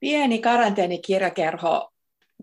[0.00, 1.92] Pieni karanteenikirjakerho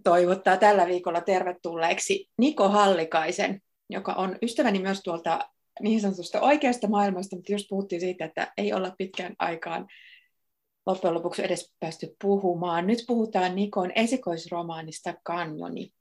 [0.04, 5.40] toivottaa tällä viikolla tervetulleeksi Niko Hallikaisen, joka on ystäväni myös tuolta
[5.80, 9.88] niin sanotusta oikeasta maailmasta, mutta just puhuttiin siitä, että ei olla pitkään aikaan
[10.86, 12.88] loppujen lopuksi edes päästy puhumaan.
[12.88, 15.94] Nyt puhutaan Nikon esikoisromaanista Kanjoni.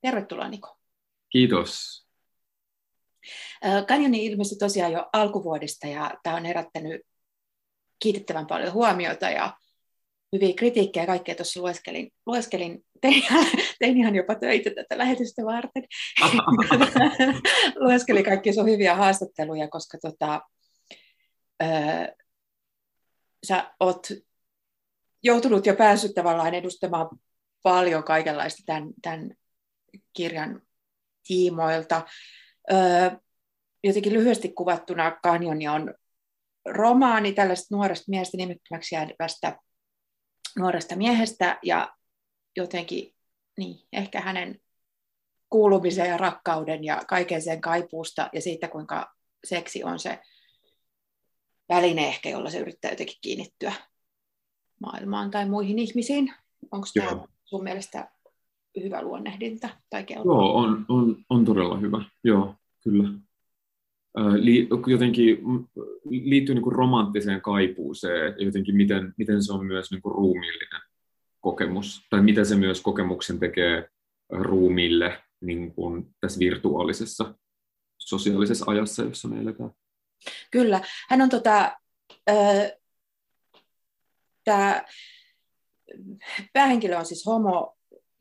[0.00, 0.76] Tervetuloa Niko.
[1.30, 2.06] Kiitos.
[3.88, 7.00] Kanjoni ilmestyi tosiaan jo alkuvuodesta ja tämä on herättänyt
[7.98, 9.56] kiitettävän paljon huomiota ja
[10.32, 12.12] hyviä kritiikkejä ja kaikkea tuossa lueskelin.
[12.26, 13.22] lueskelin tein,
[13.78, 15.84] tein ihan jopa töitä tätä lähetystä varten.
[17.84, 20.42] lueskelin kaikki sun hyviä haastatteluja, koska tota,
[21.62, 22.14] öö,
[23.46, 24.06] sä oot
[25.22, 27.08] joutunut jo päässyt tavallaan edustamaan
[27.62, 29.30] paljon kaikenlaista tämän, tämän
[30.12, 30.62] kirjan
[31.26, 32.06] tiimoilta.
[32.72, 33.10] Öö,
[33.84, 35.94] jotenkin lyhyesti kuvattuna Kanjoni on
[36.66, 39.58] romaani tällaista nuoresta miehestä nimettömäksi jäävästä
[40.56, 41.94] nuoresta miehestä ja
[42.56, 43.14] jotenkin
[43.58, 44.60] niin, ehkä hänen
[45.50, 49.14] kuulumisen ja rakkauden ja kaiken sen kaipuusta ja siitä, kuinka
[49.44, 50.18] seksi on se
[51.68, 53.72] väline ehkä, jolla se yrittää jotenkin kiinnittyä
[54.80, 56.34] maailmaan tai muihin ihmisiin.
[56.70, 58.10] Onko tämä sun mielestä
[58.80, 60.32] hyvä luonnehdinta tai kelpo?
[60.32, 62.04] Joo, on, on, on todella hyvä.
[62.24, 63.08] Joo, kyllä
[64.86, 65.38] jotenkin
[66.10, 70.80] liittyy niin kuin romanttiseen kaipuuseen, jotenkin miten, miten se on myös niin kuin ruumiillinen
[71.40, 73.88] kokemus, tai mitä se myös kokemuksen tekee
[74.30, 77.34] ruumiille niin kuin tässä virtuaalisessa
[77.98, 79.70] sosiaalisessa ajassa, jossa me eletään.
[80.50, 80.80] Kyllä.
[81.08, 81.76] Hän on tota,
[82.30, 82.72] äh,
[84.44, 84.84] tämä
[86.52, 87.76] päähenkilö on siis homo,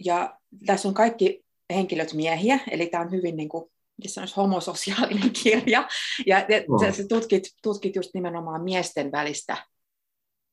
[0.05, 3.71] ja tässä on kaikki henkilöt miehiä, eli tämä on hyvin niin kuin,
[4.05, 5.87] se on homososiaalinen kirja,
[6.25, 6.95] ja, ja oh.
[6.95, 9.57] sä, tutkit, tutkit just nimenomaan miesten välistä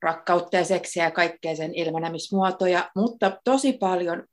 [0.01, 4.23] rakkautta ja seksiä ja kaikkea sen ilmenemismuotoja, mutta tosi paljon,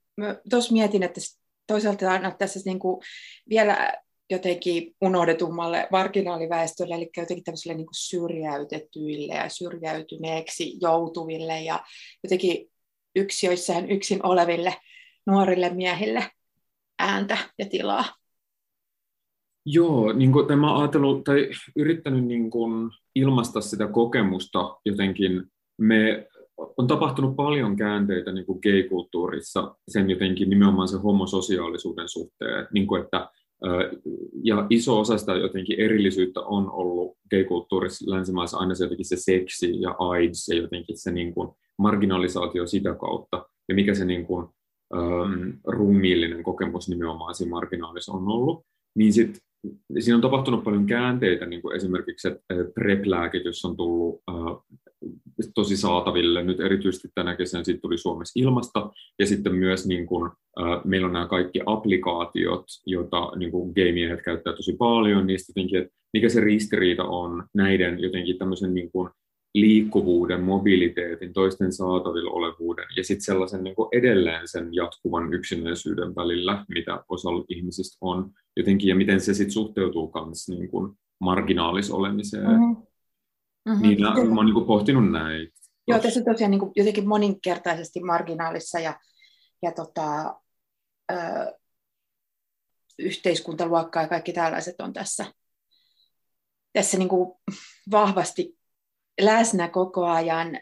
[0.50, 1.20] tuossa mietin, että
[1.66, 3.02] toisaalta aina tässä niin kuin
[3.48, 3.92] vielä
[4.30, 11.80] jotenkin unohdetummalle marginaaliväestölle, eli jotenkin tämmöisille niin syrjäytetyille ja syrjäytyneeksi joutuville ja
[12.22, 12.70] jotenkin
[13.16, 14.74] yksiöissään yksin oleville
[15.26, 16.30] nuorille miehille
[16.98, 18.04] ääntä ja tilaa.
[19.66, 25.42] Joo, niin kuin, mä ajatellut, tai yrittänyt niin kuin, ilmaista sitä kokemusta jotenkin.
[25.78, 26.26] Me
[26.76, 33.02] on tapahtunut paljon käänteitä niin kuin gay-kulttuurissa sen jotenkin nimenomaan sen homososiaalisuuden suhteen, niin kuin,
[33.02, 33.30] että
[34.44, 39.80] ja iso osa sitä jotenkin erillisyyttä on ollut gay-kulttuurissa länsimaissa aina se jotenkin se seksi
[39.80, 43.46] ja AIDS ja jotenkin se niin kuin marginalisaatio sitä kautta.
[43.68, 44.46] Ja mikä se niin kuin,
[44.94, 48.64] um, ruumiillinen kokemus nimenomaan siinä marginaalissa on ollut.
[48.96, 49.42] Niin sitten
[50.00, 54.36] siinä on tapahtunut paljon käänteitä, niin kuin esimerkiksi että PrEP-lääkitys on tullut äh,
[55.54, 56.42] tosi saataville.
[56.42, 60.30] Nyt erityisesti tänä kesänä siitä tuli Suomessa ilmasta, ja sitten myös niin kuin,
[60.60, 65.80] äh, meillä on nämä kaikki applikaatiot, joita niin kuin gay-miehet käyttää tosi paljon, niistä jotenkin,
[65.80, 69.10] että mikä se ristiriita on näiden jotenkin tämmöisen niin kuin
[69.54, 77.04] liikkuvuuden, mobiliteetin, toisten saatavilla olevuuden ja sitten sellaisen niin edelleen sen jatkuvan yksinäisyyden välillä, mitä
[77.08, 82.50] osalla ihmisistä on jotenkin, ja miten se sitten suhteutuu myös niin kuin marginaalisolemiseen.
[82.50, 82.86] Mm-hmm.
[83.68, 83.82] Mm-hmm.
[83.82, 85.52] Niin, mä, mä oon niin kuin pohtinut näitä.
[85.88, 89.00] Joo, tässä on tosiaan niin kuin jotenkin moninkertaisesti marginaalissa ja,
[89.62, 90.34] ja tota,
[91.12, 91.16] ö,
[92.98, 95.26] yhteiskuntaluokka ja kaikki tällaiset on tässä,
[96.72, 97.32] tässä niin kuin
[97.90, 98.61] vahvasti
[99.20, 100.60] läsnä koko ajan.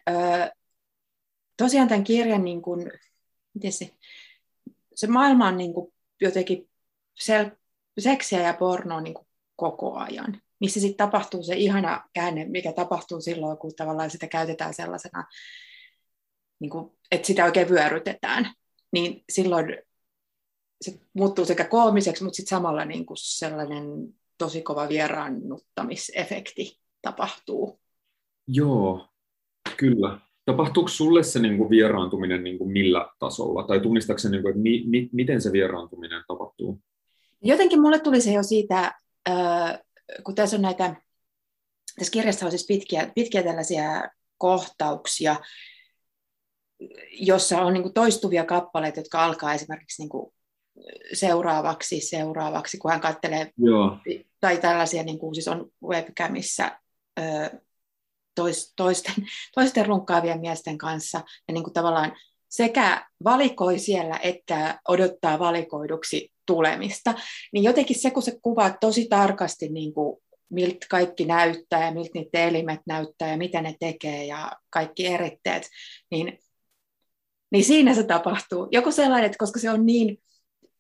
[1.56, 2.93] tosiaan tämän kirjan, niin kuin,
[3.55, 3.91] miten se,
[4.94, 6.71] se maailma on niin kuin jotenkin
[7.21, 7.50] sel,
[7.99, 13.21] seksiä ja pornoa niin kuin koko ajan, missä sitten tapahtuu se ihana käänne, mikä tapahtuu
[13.21, 15.25] silloin, kun tavallaan sitä käytetään sellaisena,
[16.60, 18.55] niin kuin, että sitä oikein vyörytetään,
[18.93, 19.77] niin silloin
[20.81, 23.84] se muuttuu sekä koomiseksi, mutta sitten samalla niin kuin sellainen
[24.39, 27.80] tosi kova vieraannuttamisefekti tapahtuu.
[28.53, 29.09] Joo,
[29.77, 30.19] kyllä.
[30.44, 33.66] Tapahtuuko sulle se niin kuin vieraantuminen niin kuin millä tasolla?
[33.66, 36.80] Tai tunnistatko niin kuin, että mi, mi, miten se vieraantuminen tapahtuu?
[37.42, 38.95] Jotenkin mulle tuli se jo siitä,
[39.28, 39.78] äh,
[40.25, 40.97] kun tässä on näitä,
[41.98, 44.03] tässä kirjassa on siis pitkiä, pitkiä tällaisia
[44.39, 45.36] kohtauksia,
[47.21, 50.33] jossa on niin kuin toistuvia kappaleita, jotka alkaa esimerkiksi niin kuin
[51.13, 53.98] seuraavaksi, seuraavaksi, kun hän katselee, Joo.
[54.41, 56.71] tai tällaisia, niin kuin siis on webcamissa
[58.34, 59.15] tois, toisten,
[59.54, 61.21] toisten runkkaavien miesten kanssa.
[61.48, 62.12] Ja niin kuin tavallaan
[62.48, 67.15] sekä valikoi siellä että odottaa valikoiduksi tulemista,
[67.53, 72.10] niin jotenkin se, kun se kuvaa tosi tarkasti niin kuin miltä kaikki näyttää ja miltä
[72.15, 75.68] niiden elimet näyttää ja mitä ne tekee ja kaikki eritteet,
[76.10, 76.38] niin
[77.50, 78.68] Niin siinä se tapahtuu.
[78.71, 80.18] Joko sellainen, että koska se on niin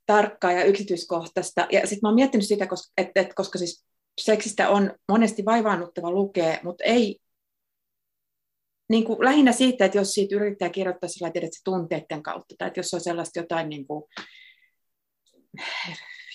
[0.06, 3.84] tarkkaa ja yksityiskohtaista, ja sitten mä oon miettinyt sitä, koska, että, että koska siis
[4.20, 7.18] seksistä on monesti vaivaannuttava lukea, mutta ei
[8.90, 12.68] niin kuin lähinnä siitä, että jos siitä yrittää kirjoittaa sillä että se tunteiden kautta, tai
[12.68, 14.04] että jos on sellaista jotain niin kuin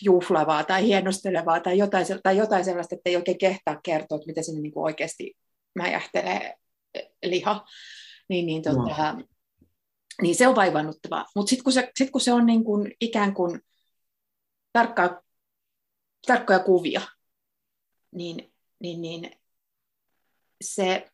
[0.01, 4.43] juhlavaa tai hienostelevaa tai jotain, tai jotain sellaista, että ei oikein kehtaa kertoa, että miten
[4.43, 5.37] sinne niin kuin oikeasti
[5.75, 6.55] mäjähtelee
[7.25, 7.65] liha,
[8.29, 9.23] niin, niin, tota, no.
[10.21, 11.25] niin se on vaivannuttavaa.
[11.35, 13.61] Mutta sitten kun, se, sit kun se on niin kuin, ikään kuin
[14.73, 15.21] tarkkaa,
[16.27, 17.01] tarkkoja kuvia,
[18.11, 19.31] niin, niin, niin
[20.63, 21.07] se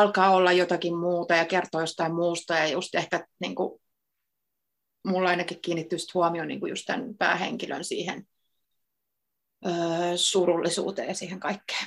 [0.00, 3.80] alkaa olla jotakin muuta ja kertoo jostain muusta ja just ehkä niin kuin,
[5.06, 8.26] mulla ainakin kiinnittyy huomioon niin kuin just tämän päähenkilön siihen
[9.66, 9.70] ö,
[10.16, 11.86] surullisuuteen ja siihen kaikkeen.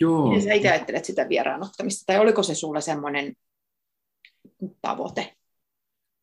[0.00, 0.28] Joo.
[0.28, 3.34] Miten sä itse ajattelet sitä vieraanottamista, tai oliko se sulla semmoinen
[4.82, 5.36] tavoite?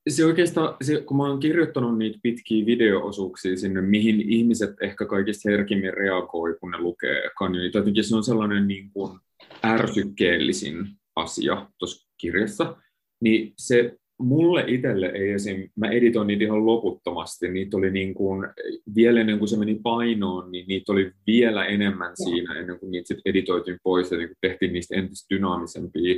[0.10, 5.50] Se oikeastaan, se, kun mä oon kirjoittanut niitä pitkiä videoosuuksia sinne, mihin ihmiset ehkä kaikista
[5.50, 9.20] herkimmin reagoi, kun ne lukee kanjoita, jotenkin se on sellainen niin kuin
[9.66, 12.76] ärsykkeellisin asia tuossa kirjassa,
[13.22, 15.70] niin se mulle itselle ei esim.
[15.76, 18.48] mä editoin niitä ihan loputtomasti, niitä oli niin kuin,
[18.96, 23.08] vielä ennen kuin se meni painoon, niin niitä oli vielä enemmän siinä ennen kuin niitä
[23.08, 26.16] sitten editoitiin pois ja niin kuin tehtiin niistä entistä dynaamisempia,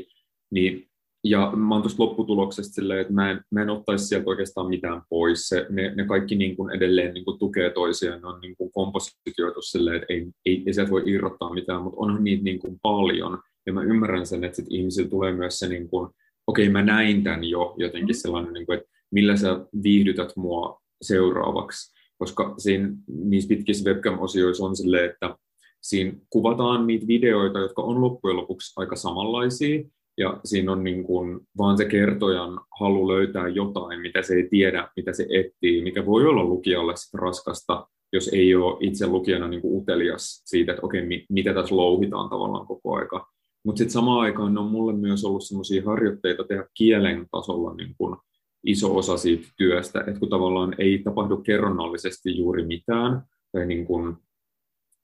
[0.51, 0.88] niin
[1.23, 5.01] ja mä oon tuosta lopputuloksesta silleen, että mä en, mä en ottaisi sieltä oikeastaan mitään
[5.09, 5.47] pois.
[5.47, 8.71] Se, ne, ne kaikki niin kuin edelleen niin kuin tukee toisiaan, ne on niin kuin
[8.71, 12.79] kompositioitu silleen, että ei, ei, ei sieltä voi irrottaa mitään, mutta onhan niitä niin kuin
[12.81, 13.39] paljon.
[13.65, 16.09] Ja mä ymmärrän sen, että sit ihmisillä tulee myös se niin kuin,
[16.47, 18.19] okei okay, mä näin tämän jo jotenkin mm.
[18.19, 24.75] sellainen, niin kuin, että millä sä viihdytät mua seuraavaksi, koska siinä, niissä pitkissä webcam-osioissa on
[24.75, 25.37] silleen, että
[25.81, 29.83] siinä kuvataan niitä videoita, jotka on loppujen lopuksi aika samanlaisia,
[30.19, 34.89] ja siinä on niin kuin vaan se kertojan halu löytää jotain, mitä se ei tiedä,
[34.95, 39.81] mitä se etsii, mikä voi olla lukijalle raskasta, jos ei ole itse lukijana niin kuin
[39.81, 43.27] utelias siitä, että okei, mitä tässä louhitaan tavallaan koko aika.
[43.65, 48.17] Mutta sitten samaan aikaan on mulle myös ollut sellaisia harjoitteita tehdä kielen tasolla niin kun
[48.63, 53.21] iso osa siitä työstä, että kun tavallaan ei tapahdu kerronnallisesti juuri mitään,
[53.51, 54.17] tai niin kun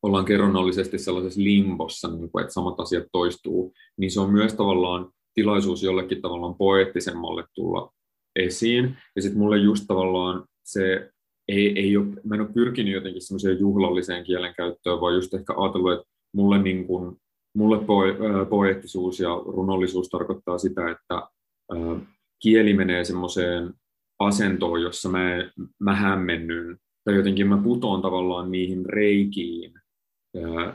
[0.05, 5.09] ollaan kerronnallisesti sellaisessa limbossa, niin kun, että samat asiat toistuu, niin se on myös tavallaan
[5.33, 7.91] tilaisuus jollekin tavallaan poeettisemmalle tulla
[8.35, 8.97] esiin.
[9.15, 11.11] Ja sitten mulle just tavallaan se
[11.47, 15.93] ei, ei ole, mä en ole pyrkinyt jotenkin semmoiseen juhlalliseen kielenkäyttöön, vaan just ehkä ajatellut,
[15.93, 17.17] että mulle niin kun
[17.55, 17.77] mulle
[18.49, 21.27] poeettisuus ja runollisuus tarkoittaa sitä, että
[22.41, 23.73] kieli menee semmoiseen
[24.19, 29.73] asentoon, jossa mä, mä hämmennyn, tai jotenkin mä putoon tavallaan niihin reikiin,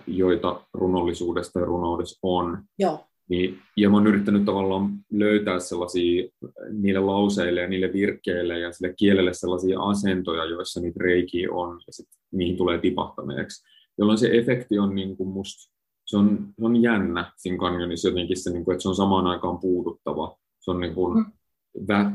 [0.07, 2.63] joita runollisuudesta ja runoudessa on.
[2.79, 3.07] Joo.
[3.29, 6.29] Niin, ja mä oon yrittänyt tavallaan löytää sellaisia
[6.73, 11.93] niille lauseille ja niille virkkeille ja sille kielelle sellaisia asentoja, joissa niitä reikiä on, ja
[11.93, 13.65] sit niihin tulee tipahtaneeksi.
[13.99, 15.71] Jolloin se efekti on niin kuin musta
[16.11, 19.27] se on, se on jännä siinä kanjonissa jotenkin se, niin kuin, että se on samaan
[19.27, 20.37] aikaan puuduttava.
[20.61, 21.33] Se, on niin kuin, mm.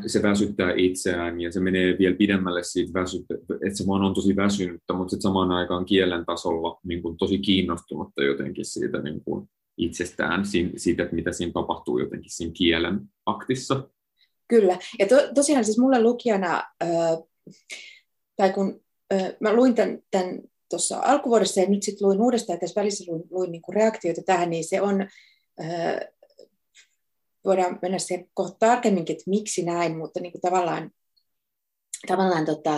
[0.08, 4.36] Se väsyttää itseään ja se menee vielä pidemmälle siitä, väsyttä, että se vaan on tosi
[4.36, 9.50] väsynyttä, mutta sitten samaan aikaan kielen tasolla niin kuin, tosi kiinnostunutta jotenkin siitä niin kuin,
[9.78, 10.44] itsestään,
[10.76, 13.90] siitä, että mitä siinä tapahtuu jotenkin siinä kielen aktissa.
[14.48, 16.64] Kyllä, ja to, tosiaan siis mulle lukijana,
[18.38, 18.82] tai kun
[19.14, 20.40] äh, mä luin tämän, tämän
[20.70, 24.50] tuossa alkuvuodessa ja nyt sitten luin uudestaan, tässä välissä luin, luin niin kuin reaktioita tähän,
[24.50, 25.08] niin se on,
[27.46, 30.92] voidaan mennä siihen kohta tarkemminkin, että miksi näin, mutta niin kuin tavallaan,
[32.08, 32.76] tavallaan tota,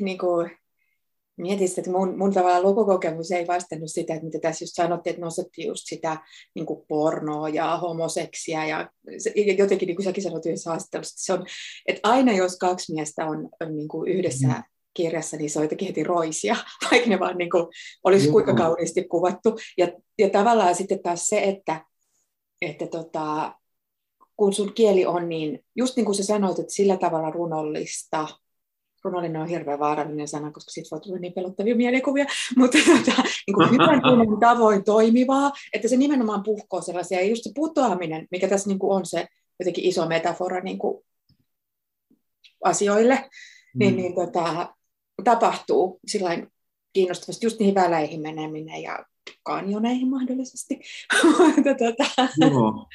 [0.00, 0.50] niin kuin,
[1.36, 5.10] mietin sitä, että mun, mun tavallaan lukukokemus ei vastannut sitä, että mitä tässä just sanottiin,
[5.10, 6.16] että nostettiin just sitä
[6.54, 11.24] niin kuin pornoa ja homoseksia ja se, jotenkin niin kuin säkin sanoit yhdessä haastattelussa, että,
[11.24, 11.46] se on,
[11.86, 14.62] että aina jos kaksi miestä on, on niin kuin yhdessä mm
[14.98, 16.56] kirjassa, niin se on jotenkin heti roisia,
[16.90, 17.66] vaikka ne vaan niin kuin,
[18.04, 18.32] olisi Joo.
[18.32, 19.58] kuinka kauniisti kuvattu.
[19.78, 21.84] Ja, ja tavallaan sitten taas se, että,
[22.62, 23.54] että tota,
[24.36, 28.28] kun sun kieli on niin, just niin kuin sä sanoit, että sillä tavalla runollista,
[29.04, 33.54] runollinen on hirveän vaarallinen sana, koska siitä voi tulla niin pelottavia mielikuvia, mutta tota, niin
[33.54, 34.00] kuin hyvän
[34.40, 38.96] tavoin toimivaa, että se nimenomaan puhkoo sellaisia, ja just se putoaminen, mikä tässä niin kuin
[38.96, 39.26] on se
[39.60, 41.04] jotenkin iso metafora niin kuin
[42.64, 43.96] asioille, niin, mm.
[43.96, 44.74] niin, niin tota,
[45.24, 46.30] tapahtuu sillä
[46.92, 49.04] kiinnostavasti just niihin väleihin meneminen ja
[49.42, 50.80] kanjoneihin mahdollisesti.
[51.78, 52.28] tota...
[52.40, 52.86] Joo.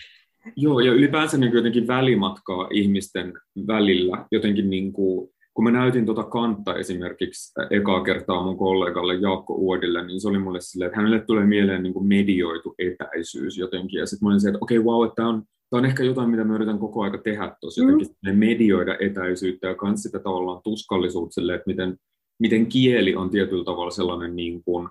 [0.55, 3.33] Joo, ja ylipäänsä niin jotenkin välimatkaa ihmisten
[3.67, 9.53] välillä, jotenkin niin kuin, kun mä näytin tuota kantta esimerkiksi ekaa kertaa mun kollegalle Jaakko
[9.53, 13.99] Uodille, niin se oli mulle silleen, että hänelle tulee mieleen niin kuin medioitu etäisyys jotenkin,
[13.99, 16.03] ja sitten mä olin se, että okei, okay, wow, että tämä on tämä on ehkä
[16.03, 17.89] jotain, mitä mä yritän koko aika tehdä tuossa, mm.
[17.89, 21.97] jotenkin medioida etäisyyttä ja myös sitä tavallaan tuskallisuutta sille, että miten,
[22.39, 24.89] miten kieli on tietyllä tavalla sellainen niin kuin,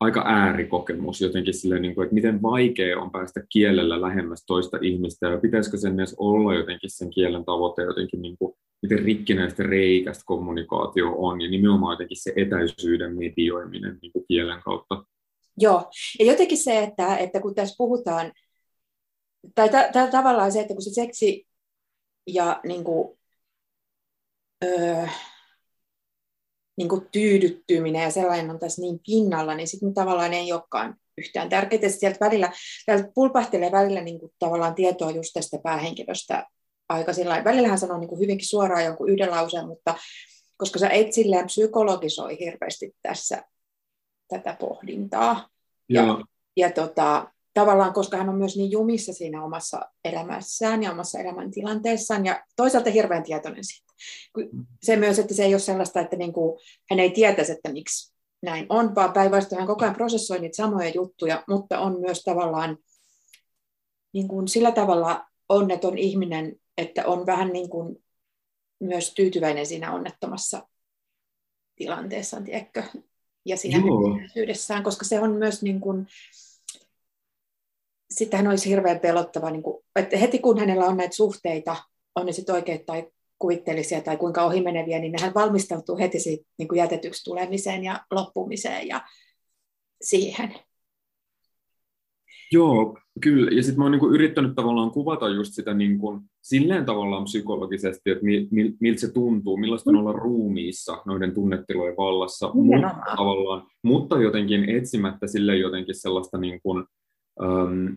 [0.00, 5.26] aika äärikokemus jotenkin silleen, niin kuin, että miten vaikea on päästä kielellä lähemmäs toista ihmistä
[5.26, 10.22] ja pitäisikö sen edes olla jotenkin sen kielen tavoite jotenkin niin kuin, miten rikkinäistä reikästä
[10.26, 15.04] kommunikaatio on ja nimenomaan jotenkin se etäisyyden medioiminen niin kuin kielen kautta.
[15.58, 18.32] Joo, ja jotenkin se, että, että kun tässä puhutaan,
[19.54, 21.46] tai ta, ta, tavallaan se, että kun se seksi
[22.26, 23.18] ja niin kuin,
[24.64, 25.06] öö,
[26.76, 31.48] niin kuin tyydyttyminen ja sellainen on tässä niin pinnalla, niin sitten tavallaan ei olekaan yhtään
[31.48, 31.88] tärkeää.
[31.88, 32.52] Sieltä välillä,
[32.86, 36.46] täältä pulpahtelee välillä niin kuin tavallaan tietoa just tästä päähenkilöstä
[36.88, 39.94] aika sillä Välillä hän sanoo niin kuin hyvinkin suoraan jonkun yhden lauseen, mutta
[40.56, 43.42] koska sä et silleen psykologisoi hirveästi tässä
[44.28, 45.48] tätä pohdintaa.
[45.88, 46.18] Ja, ja,
[46.56, 52.26] ja tota, tavallaan, koska hän on myös niin jumissa siinä omassa elämässään ja omassa elämäntilanteessaan
[52.26, 53.92] ja toisaalta hirveän tietoinen siitä.
[54.82, 58.14] Se myös, että se ei ole sellaista, että niin kuin, hän ei tietäisi, että miksi
[58.42, 62.78] näin on, vaan päinvastoin hän koko ajan prosessoi niitä samoja juttuja, mutta on myös tavallaan
[64.12, 68.04] niin kuin sillä tavalla onneton ihminen, että on vähän niin kuin
[68.80, 70.68] myös tyytyväinen siinä onnettomassa
[71.76, 72.82] tilanteessa, tiedätkö?
[73.46, 76.06] Ja siinä koska se on myös niin kuin,
[78.14, 81.76] sitähän olisi hirveän pelottava, niin kuin, että heti kun hänellä on näitä suhteita,
[82.14, 83.06] on ne sitten oikeat tai
[83.38, 88.88] kuvittelisia tai kuinka ohimeneviä, niin hän valmistautuu heti siitä niin kuin jätetyksi tulemiseen ja loppumiseen
[88.88, 89.00] ja
[90.02, 90.54] siihen.
[92.52, 93.50] Joo, kyllä.
[93.50, 98.24] Ja sitten mä oon niinku yrittänyt tavallaan kuvata just sitä niinku, silleen tavallaan psykologisesti, että
[98.24, 104.22] mi, mi, miltä se tuntuu, millaista on olla ruumiissa noiden tunnetilojen vallassa, mutta, tavallaan, mutta
[104.22, 106.74] jotenkin etsimättä sille jotenkin sellaista niinku,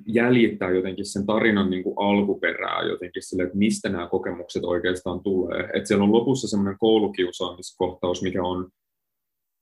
[0.06, 5.70] jäljittää jotenkin sen tarinan niin kuin alkuperää jotenkin sille, että mistä nämä kokemukset oikeastaan tulee.
[5.74, 8.70] Että siellä on lopussa semmoinen koulukiusaamiskohtaus, mikä on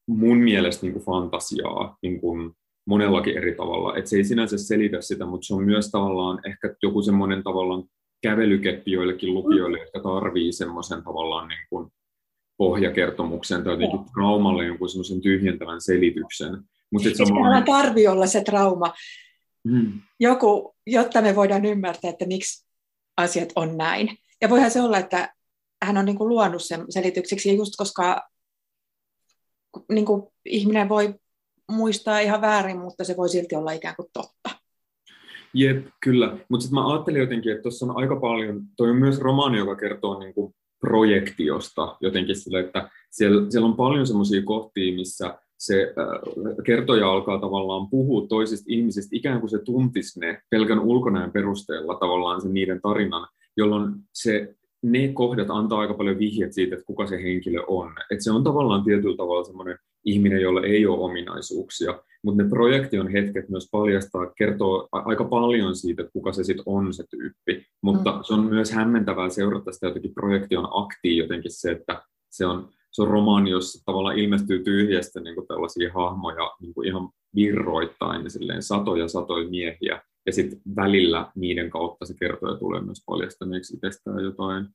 [0.08, 2.52] mun mielestä niin kuin fantasiaa niin kuin
[2.88, 3.98] monellakin eri tavalla.
[3.98, 7.84] Että se ei sinänsä selitä sitä, mutta se on myös tavallaan ehkä joku semmoinen tavallaan
[8.22, 11.92] kävelykeppi joillekin lukijoille, jotka tarvii semmoisen tavallaan niin kuin
[12.58, 16.58] pohjakertomuksen tai jotenkin traumalle jonkun semmoisen tyhjentävän selityksen.
[16.92, 17.64] Mutta samaan...
[17.64, 18.94] tarvii olla se trauma,
[19.66, 20.02] mm.
[20.20, 22.66] joku, jotta me voidaan ymmärtää, että miksi
[23.18, 24.18] asiat on näin.
[24.42, 25.34] Ja voihan se olla, että
[25.84, 28.30] hän on niin kuin luonut sen selitykseksi, just koska
[29.92, 31.16] niin kuin ihminen voi
[31.72, 34.50] muistaa ihan väärin, mutta se voi silti olla ikään kuin totta.
[35.54, 36.38] Jep, kyllä.
[36.50, 39.76] Mutta sitten mä ajattelin jotenkin, että tuossa on aika paljon, toi on myös romaani, joka
[39.76, 45.94] kertoo niin kuin projektiosta jotenkin sille, että siellä, siellä on paljon semmoisia kohtia, missä se
[45.98, 51.96] äh, kertoja alkaa tavallaan puhua toisista ihmisistä, ikään kuin se tuntisi ne pelkän ulkonäön perusteella
[51.96, 57.08] tavallaan sen niiden tarinan, jolloin se, ne kohdat antaa aika paljon vihjet siitä, että kuka
[57.08, 57.92] se henkilö on.
[58.12, 63.08] Että se on tavallaan tietyllä tavalla semmoinen ihminen, jolla ei ole ominaisuuksia, mutta ne projektion
[63.08, 68.12] hetket myös paljastaa, kertoo aika paljon siitä, että kuka se sitten on se tyyppi, mutta
[68.12, 68.20] mm.
[68.24, 73.02] se on myös hämmentävää seurata sitä jotenkin projektion aktia jotenkin se, että se on se
[73.02, 78.32] on romaani, jossa tavallaan ilmestyy tyhjästä niin kuin tällaisia hahmoja niin kuin ihan virroittain, niin
[78.32, 84.24] silleen satoja satoja miehiä, ja sitten välillä niiden kautta se kertoja tulee myös paljastaneeksi itsestään
[84.24, 84.66] jotain.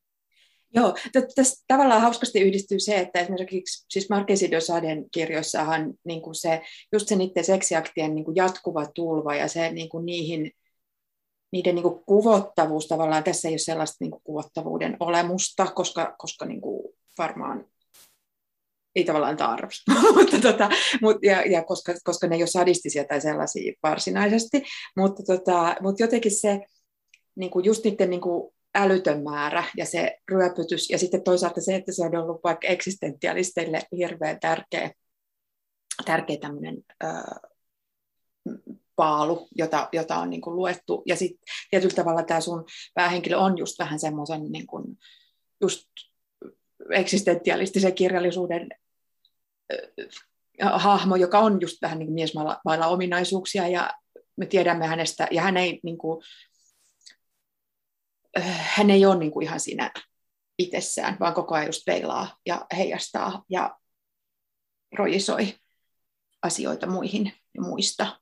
[0.75, 0.95] Joo,
[1.35, 6.63] tässä tavallaan hauskasti yhdistyy se, että esimerkiksi siis Marquesi de Saden kirjoissahan niin kuin se,
[6.93, 10.51] just se niiden seksiaktien niin kuin jatkuva tulva ja se niin kuin niihin,
[11.53, 16.47] niiden niin kuin kuvottavuus tavallaan, tässä ei ole sellaista niin kuin kuvottavuuden olemusta, koska, koska
[16.47, 17.65] niin kuin varmaan
[18.95, 19.83] ei tavallaan tarvitse,
[20.17, 20.69] mutta tota,
[21.03, 24.63] mut, ja, ja koska, koska ne ei ole sadistisia tai sellaisia varsinaisesti,
[24.97, 26.61] mutta, tota, mutta jotenkin se
[27.37, 31.75] niin kuin just niiden niin kuin älytön määrä ja se ryöpytys, ja sitten toisaalta se,
[31.75, 34.91] että se on ollut vaikka eksistentialisteille hirveän tärkeä,
[36.05, 36.77] tärkeä tämmöinen
[38.97, 43.59] paalu, jota, jota on niin kuin luettu, ja sitten tietyllä tavalla tämä sun päähenkilö on
[43.59, 44.99] just vähän semmoisen niin kuin,
[45.61, 45.87] just
[46.93, 48.69] eksistentialistisen kirjallisuuden
[50.63, 53.95] hahmo, joka on just vähän niin kuin mies vailla ominaisuuksia ja
[54.37, 56.25] me tiedämme hänestä, ja hän ei, niin kuin,
[58.57, 59.91] hän ei ole niin kuin ihan siinä
[60.59, 63.77] itsessään, vaan koko ajan just peilaa ja heijastaa ja
[64.91, 65.55] projisoi
[66.43, 68.21] asioita muihin ja muista.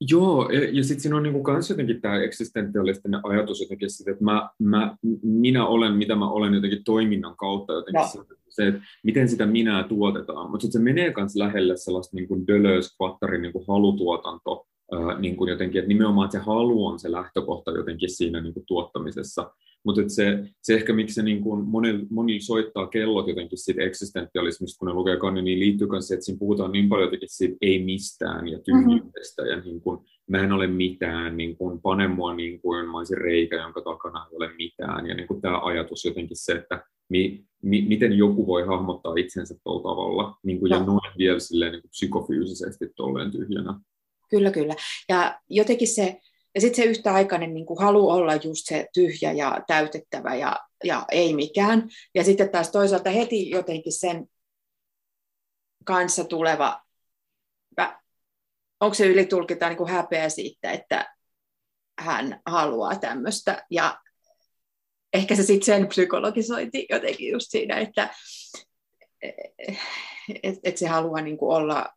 [0.00, 4.24] Joo, ja, ja sitten siinä on niinku kans jotenkin tämä eksistentialistinen ajatus jotenkin siitä, että
[4.24, 8.24] mä, mä, minä olen, mitä mä olen jotenkin toiminnan kautta jotenkin no.
[8.48, 10.50] se, että miten sitä minä tuotetaan.
[10.50, 14.66] Mutta sitten se menee myös lähelle sellaista niinku Deleuze-Quattarin niinku halutuotanto
[15.18, 18.66] niin kuin jotenkin, että nimenomaan että se halu on se lähtökohta jotenkin siinä niin kuin
[18.66, 19.50] tuottamisessa.
[19.84, 24.78] Mutta se, se ehkä miksi se niin kuin moni, moni soittaa kellot jotenkin siitä eksistentialismista,
[24.78, 27.56] kun ne lukee kannin, niin liittyy myös se, että siinä puhutaan niin paljon jotenkin siitä
[27.62, 29.56] ei mistään ja tyhjyydestä mm-hmm.
[29.56, 33.18] ja niin kuin, mä en ole mitään, niin kuin, pane mua niin kuin mä olisin
[33.18, 35.06] reikä, jonka takana ei ole mitään.
[35.06, 39.54] Ja niin kuin tämä ajatus jotenkin se, että mi, mi, miten joku voi hahmottaa itsensä
[39.64, 43.80] tuolla tavalla niin kuin, ja noin vielä silleen, niin kuin psykofyysisesti tolleen tyhjänä.
[44.30, 44.74] Kyllä, kyllä.
[45.08, 46.20] Ja jotenkin se,
[46.58, 51.04] ja sitten se yhtäaikainen niin kuin halu olla just se tyhjä ja täytettävä ja, ja
[51.10, 51.88] ei mikään.
[52.14, 54.26] Ja sitten taas toisaalta heti jotenkin sen
[55.84, 56.82] kanssa tuleva,
[58.80, 61.14] onko se ylitulkita niin kuin häpeä siitä, että
[61.98, 63.66] hän haluaa tämmöistä.
[63.70, 63.98] Ja
[65.12, 68.14] ehkä se sitten sen psykologisointi jotenkin just siinä, että
[70.42, 71.88] et, et se haluaa niin kuin olla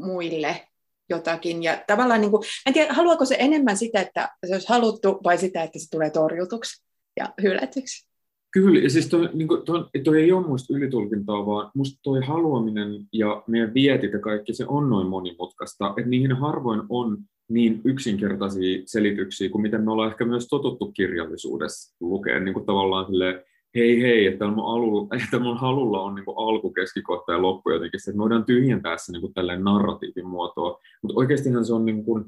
[0.00, 0.68] muille
[1.10, 1.62] jotakin.
[1.62, 5.38] Ja tavallaan, niin kuin, en tiedä, haluaako se enemmän sitä, että se olisi haluttu, vai
[5.38, 6.84] sitä, että se tulee torjutuksi
[7.16, 8.08] ja hylätyksi?
[8.50, 12.20] Kyllä, ja siis toi, niin kuin, toi, toi ei ole muista ylitulkintaa, vaan musta toi
[12.26, 17.18] haluaminen ja meidän vietit ja kaikki, se on noin monimutkaista, että niihin harvoin on
[17.48, 23.06] niin yksinkertaisia selityksiä kuin miten me ollaan ehkä myös totuttu kirjallisuudessa lukea, niin kuin tavallaan
[23.06, 23.42] silleen,
[23.74, 28.00] hei hei, että mun, alulla, että mun halulla on niin alku, keskikohta ja loppu jotenkin,
[28.00, 32.24] että me voidaan tyhjentää se niin tälleen narratiivin muotoa, mutta oikeastihan se on niin kuin,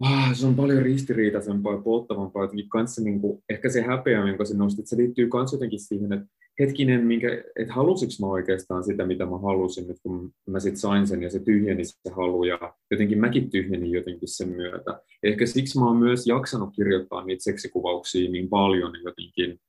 [0.00, 4.44] ah, se on paljon ristiriitaisempaa ja polttavampaa jotenkin kanssa, niin kuin, ehkä se häpeä, jonka
[4.44, 6.26] se nostit, se liittyy myös jotenkin siihen, että
[6.60, 11.06] hetkinen, minkä, että halusinko mä oikeastaan sitä, mitä mä halusin, että kun mä sitten sain
[11.06, 15.00] sen ja se tyhjeni se halu ja jotenkin mäkin tyhjenin jotenkin sen myötä.
[15.22, 19.60] Ehkä siksi mä oon myös jaksanut kirjoittaa niitä seksikuvauksia niin paljon jotenkin,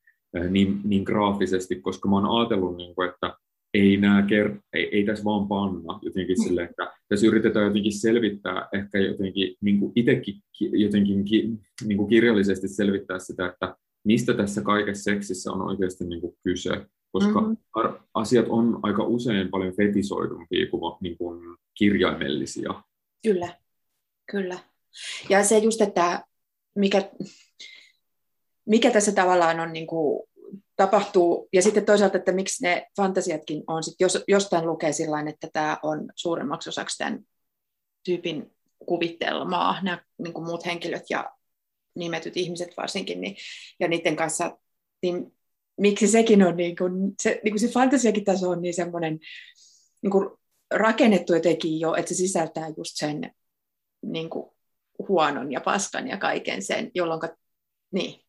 [0.49, 3.37] niin, niin graafisesti, koska mä oon ajatellut, niin kuin, että
[3.73, 6.43] ei, nää ker- ei, ei tässä vaan panna jotenkin mm.
[6.43, 11.49] sille, että tässä yritetään jotenkin selvittää, ehkä jotenkin niin kuin itsekin jotenkin ki,
[11.85, 16.85] niin kuin kirjallisesti selvittää sitä, että mistä tässä kaikessa seksissä on oikeasti niin kuin kyse,
[17.11, 17.97] koska mm-hmm.
[18.13, 22.83] asiat on aika usein paljon fetisoidumpia kuin, niin kuin kirjaimellisia.
[23.23, 23.57] Kyllä,
[24.31, 24.59] kyllä.
[25.29, 26.23] Ja se just, että
[26.75, 27.11] mikä,
[28.65, 30.23] mikä tässä tavallaan on niin kuin,
[30.75, 35.47] tapahtuu, ja sitten toisaalta, että miksi ne fantasiatkin on, sit jos, jostain lukee sillä että
[35.53, 37.19] tämä on suuremmaksi osaksi tämän
[38.05, 38.51] tyypin
[38.85, 41.31] kuvitelmaa, nämä niin kuin muut henkilöt ja
[41.95, 43.35] nimetyt ihmiset varsinkin, niin,
[43.79, 44.57] ja niiden kanssa,
[45.01, 45.33] niin
[45.77, 49.19] miksi sekin on, niin kuin, se, niin kuin se fantasiakin taso on niin semmoinen
[50.01, 50.29] niin kuin
[50.71, 53.31] rakennettu jotenkin jo, että se sisältää just sen
[54.05, 54.51] niin kuin
[55.07, 57.21] huonon ja paskan ja kaiken sen, jolloin
[57.91, 58.22] niin.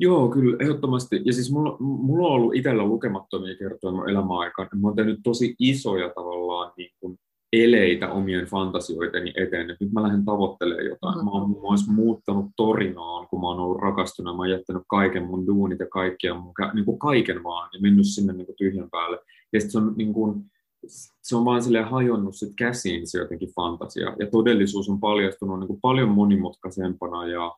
[0.00, 1.22] Joo, kyllä, ehdottomasti.
[1.24, 4.68] Ja siis mulla, mulla on ollut itsellä lukemattomia kertoja mun elämäaikaan.
[4.74, 7.18] Mä oon tehnyt tosi isoja tavallaan niin kuin
[7.52, 11.14] eleitä omien fantasioiteni eteen, että nyt mä lähden tavoittelemaan jotain.
[11.14, 11.24] Mm-hmm.
[11.24, 15.26] Mä oon muun muassa muuttanut Torinaan, kun mä oon ollut rakastunut, mä oon jättänyt kaiken
[15.26, 18.90] mun duunit ja kaikkia, mun, niin kuin kaiken vaan, ja mennyt sinne niin kuin tyhjän
[18.90, 19.18] päälle.
[19.52, 20.44] Ja sitten se on, niin kuin,
[21.22, 25.68] se on vaan silleen hajonnut sit käsiin se jotenkin fantasia, ja todellisuus on paljastunut niin
[25.68, 27.52] kuin paljon monimutkaisempana ja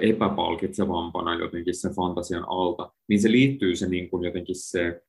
[0.00, 5.02] epäpalkitsevampana jotenkin sen fantasian alta, niin se liittyy se niin kuin jotenkin se,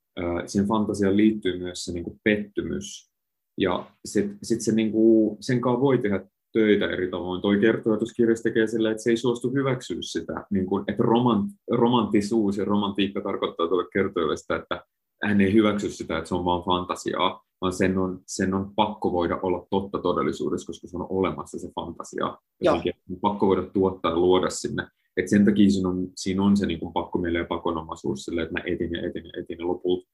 [0.46, 3.12] siihen fantasiaan liittyy myös se niin kuin pettymys,
[3.58, 7.42] ja sitten sit se, niin kuin, sen kanssa voi tehdä töitä eri tavoin.
[7.42, 12.58] Toi kertoituskirjas tekee sillä, että se ei suostu hyväksyä sitä, niin kuin, että romant, romanttisuus
[12.58, 14.84] ja romantiikka tarkoittaa tuolle kertojalle sitä, että
[15.24, 19.12] hän ei hyväksy sitä, että se on vain fantasiaa, vaan sen on, sen on pakko
[19.12, 22.38] voida olla totta todellisuudessa, koska se on olemassa se fantasia.
[22.62, 24.88] Jotenkin, on pakko voida tuottaa ja luoda sinne.
[25.18, 28.54] Et sen takia siinä on, siinä on se niin kuin pakkomielle ja pakonomaisuus, sille, että
[28.54, 30.08] mä etin ja etin ja etin ja lopulta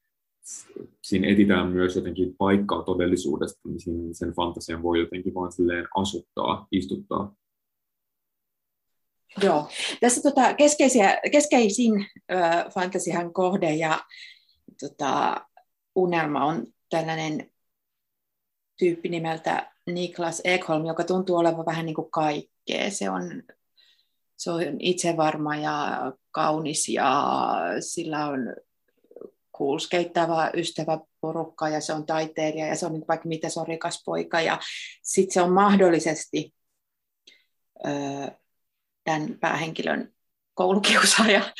[1.03, 7.35] siinä etitään myös jotenkin paikkaa todellisuudesta, niin sen fantasian voi jotenkin vaan silleen asuttaa, istuttaa.
[9.43, 9.67] Joo.
[10.01, 12.35] Tässä tota, keskeisiä, keskeisin ö,
[12.73, 13.99] fantasian kohde ja
[14.79, 15.45] tota,
[15.95, 17.51] unelma on tällainen
[18.79, 22.91] tyyppi nimeltä Niklas Ekholm, joka tuntuu olevan vähän niin kuin kaikkea.
[22.91, 23.43] Se on,
[24.37, 27.33] se on itsevarma ja kaunis ja
[27.79, 28.39] sillä on
[29.51, 33.67] kuulskeittävä ystävä porukka ja se on taiteilija ja se on niin vaikka mitä se on
[33.67, 34.59] rikas poika ja
[35.03, 36.53] sitten se on mahdollisesti
[37.85, 38.27] öö,
[39.03, 40.12] tämän päähenkilön
[40.53, 41.53] koulukiusaaja.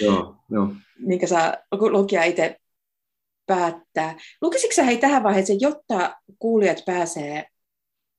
[0.00, 0.68] Joo, joo.
[0.98, 2.56] Minkä saa lukija itse
[3.46, 4.16] päättää.
[4.42, 7.46] Lukisitko hei tähän vaiheeseen, jotta kuulijat pääsee,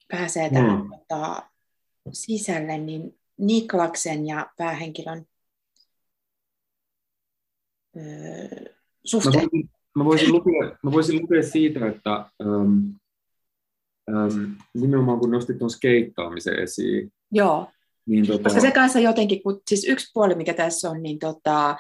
[0.08, 0.90] pääsee tähän mm.
[0.90, 1.50] tota,
[2.12, 5.26] sisälle, niin Niklaksen ja päähenkilön
[9.06, 9.34] suhteen?
[9.34, 12.90] Mä voisin, mä voisin, lukea, mä voisin lukea siitä, että, ähm,
[14.10, 17.14] ähm, nimenomaan kun nostit tuon skeittaamisen esiin.
[17.32, 17.72] Joo,
[18.06, 18.44] niin, tota...
[18.44, 21.78] koska se kanssa jotenkin, kun, siis yksi puoli mikä tässä on, niin tota,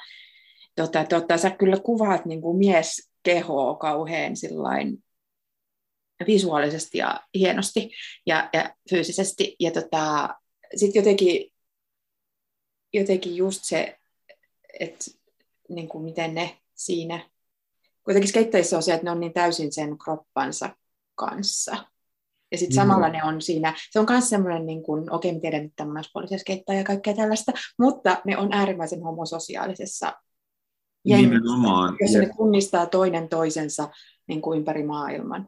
[0.76, 5.04] tota, tota, sä kyllä kuvaat niin kuin mieskehoa kauhean sillain
[6.28, 7.92] visuaalisesti ja hienosti
[8.26, 9.56] ja, ja fyysisesti.
[9.60, 10.36] Ja tota,
[10.76, 11.52] sitten jotenkin,
[12.94, 13.98] jotenkin just se,
[14.80, 15.06] että
[15.70, 17.30] niin kuin miten ne siinä,
[18.04, 20.76] kuitenkin skeitteissä on se, että ne on niin täysin sen kroppansa
[21.16, 21.95] kanssa.
[22.56, 25.65] Ja sitten samalla ne on siinä, se on myös semmoinen, niin kuin, okei, okay, tiedän,
[25.65, 30.13] että on naispuolisia skeittejä ja kaikkea tällaista, mutta ne on äärimmäisen homososiaalisessa
[31.06, 31.44] jengissä,
[32.02, 33.89] jossa ne tunnistaa toinen toisensa
[34.28, 35.48] niin kuin ympäri maailman.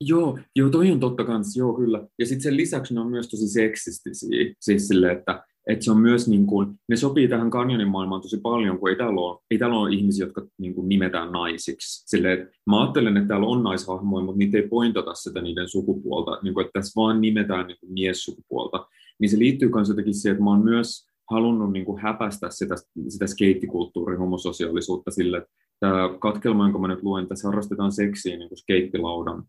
[0.00, 2.06] Joo, joo, toi on totta kanssa, joo kyllä.
[2.18, 6.00] Ja sitten sen lisäksi ne on myös tosi seksistisiä, siis sille, että, että se on
[6.00, 9.58] myös niin kuin, ne sopii tähän kanjonin maailmaan tosi paljon, kun ei täällä ole, ei
[9.58, 12.08] täällä ole ihmisiä, jotka niin kuin nimetään naisiksi.
[12.08, 16.38] Sille, että mä ajattelen, että täällä on naishahmoja, mutta niitä ei pointata sitä niiden sukupuolta,
[16.42, 18.86] niin kuin, että tässä vaan nimetään niin kuin miessukupuolta.
[19.18, 22.74] Niin se liittyy myös jotenkin siihen, että mä oon myös halunnut niin kuin häpästä sitä,
[23.08, 28.48] sitä skeittikulttuurin homososiaalisuutta sille, että tämä katkelma, jonka mä nyt luen, tässä harrastetaan seksiä niin
[28.48, 29.44] kuin skeittilaudan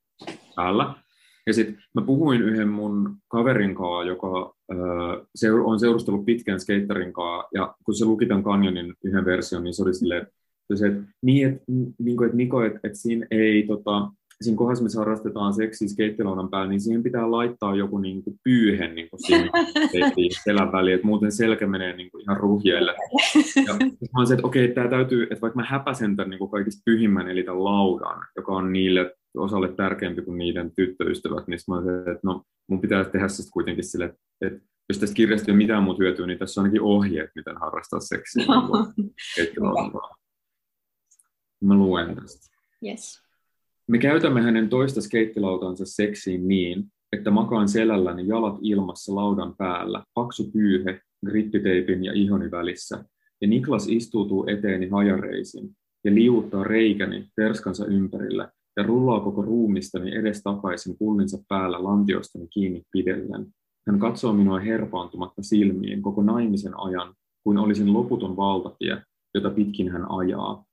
[0.56, 0.94] päällä.
[1.48, 7.50] Ja sitten mä puhuin yhden mun kaverin kanssa, joka äh, on seurustellut pitkään skeittarin kanssa,
[7.54, 10.34] ja kun se luki tämän kanjonin yhden version, niin se oli silleen, että,
[10.76, 11.64] se, että, niin, että,
[12.00, 16.50] niin kuin, että Niko, että, että siinä ei, tota, siinä kohdassa, missä harrastetaan seksiä skeittilaudan
[16.50, 19.50] päällä, niin siihen pitää laittaa joku niin kuin pyyhe niin kuin siinä
[20.44, 22.96] selän väliin, että muuten selkä menee niin kuin ihan ruhjeille.
[23.68, 23.74] Ja
[24.20, 27.30] mä se, että okei, tämä täytyy, että vaikka mä häpäsen tämän niin kuin kaikista pyhimmän,
[27.30, 32.12] eli tämän laudan, joka on niille osalle tärkeämpi kuin niiden tyttöystävät, niin mä olen se,
[32.12, 35.58] että no, mun pitää tehdä se kuitenkin sille, että, että jos tästä kirjasta ei ole
[35.58, 38.46] mitään muuta hyötyä, niin tässä on ainakin ohjeet, miten harrastaa seksiä.
[41.62, 42.58] Mä luen tästä.
[42.86, 43.22] Yes.
[43.88, 50.52] Me käytämme hänen toista skeittilautansa seksiin niin, että makaan selälläni jalat ilmassa laudan päällä, paksu
[50.52, 53.04] pyyhe, grippiteipin ja ihoni välissä,
[53.42, 55.70] ja Niklas istuutuu eteeni hajareisin
[56.04, 63.48] ja liuuttaa reikäni perskansa ympärillä ja rullaa koko ruumistani edestakaisin pullinsa päällä lantiostani kiinni pidellen.
[63.88, 69.02] Hän katsoo minua herpaantumatta silmiin koko naimisen ajan, kuin olisin loputon valtatie,
[69.34, 70.66] jota pitkin hän ajaa.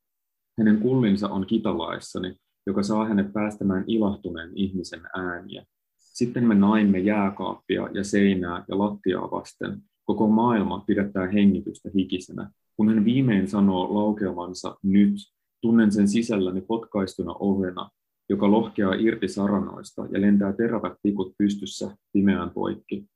[0.59, 5.65] Hänen kullinsa on kitalaessani, joka saa hänet päästämään ilahtuneen ihmisen ääniä.
[5.99, 9.83] Sitten me naimme jääkaappia ja seinää ja lattiaa vasten.
[10.05, 12.51] Koko maailma pidättää hengitystä hikisenä.
[12.77, 15.15] Kun hän viimein sanoo laukeavansa nyt,
[15.61, 17.91] tunnen sen sisälläni potkaistuna ovena,
[18.29, 23.07] joka lohkeaa irti saranoista ja lentää terävät tikut pystyssä pimeään poikki.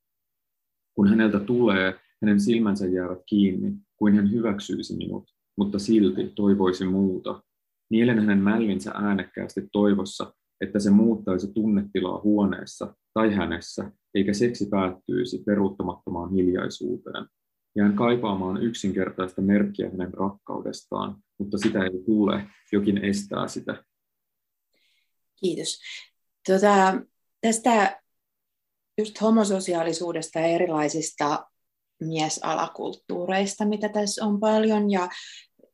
[0.95, 5.23] Kun häneltä tulee, hänen silmänsä jäävät kiinni, kuin hän hyväksyisi minut,
[5.57, 7.41] mutta silti toivoisi muuta,
[7.93, 15.43] Nielen hänen mällinsä äänekkäästi toivossa, että se muuttaisi tunnetilaa huoneessa tai hänessä, eikä seksi päättyisi
[15.45, 17.25] peruuttamattomaan hiljaisuuteen.
[17.75, 23.83] Jään kaipaamaan yksinkertaista merkkiä hänen rakkaudestaan, mutta sitä ei tule, jokin estää sitä.
[25.39, 25.79] Kiitos.
[26.47, 27.01] Tuota,
[27.41, 28.01] tästä
[28.97, 31.45] just homososiaalisuudesta ja erilaisista
[31.99, 35.09] miesalakulttuureista, mitä tässä on paljon, ja,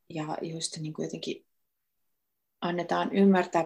[0.10, 1.46] ja just niin kuin jotenkin
[2.62, 3.66] annetaan ymmärtää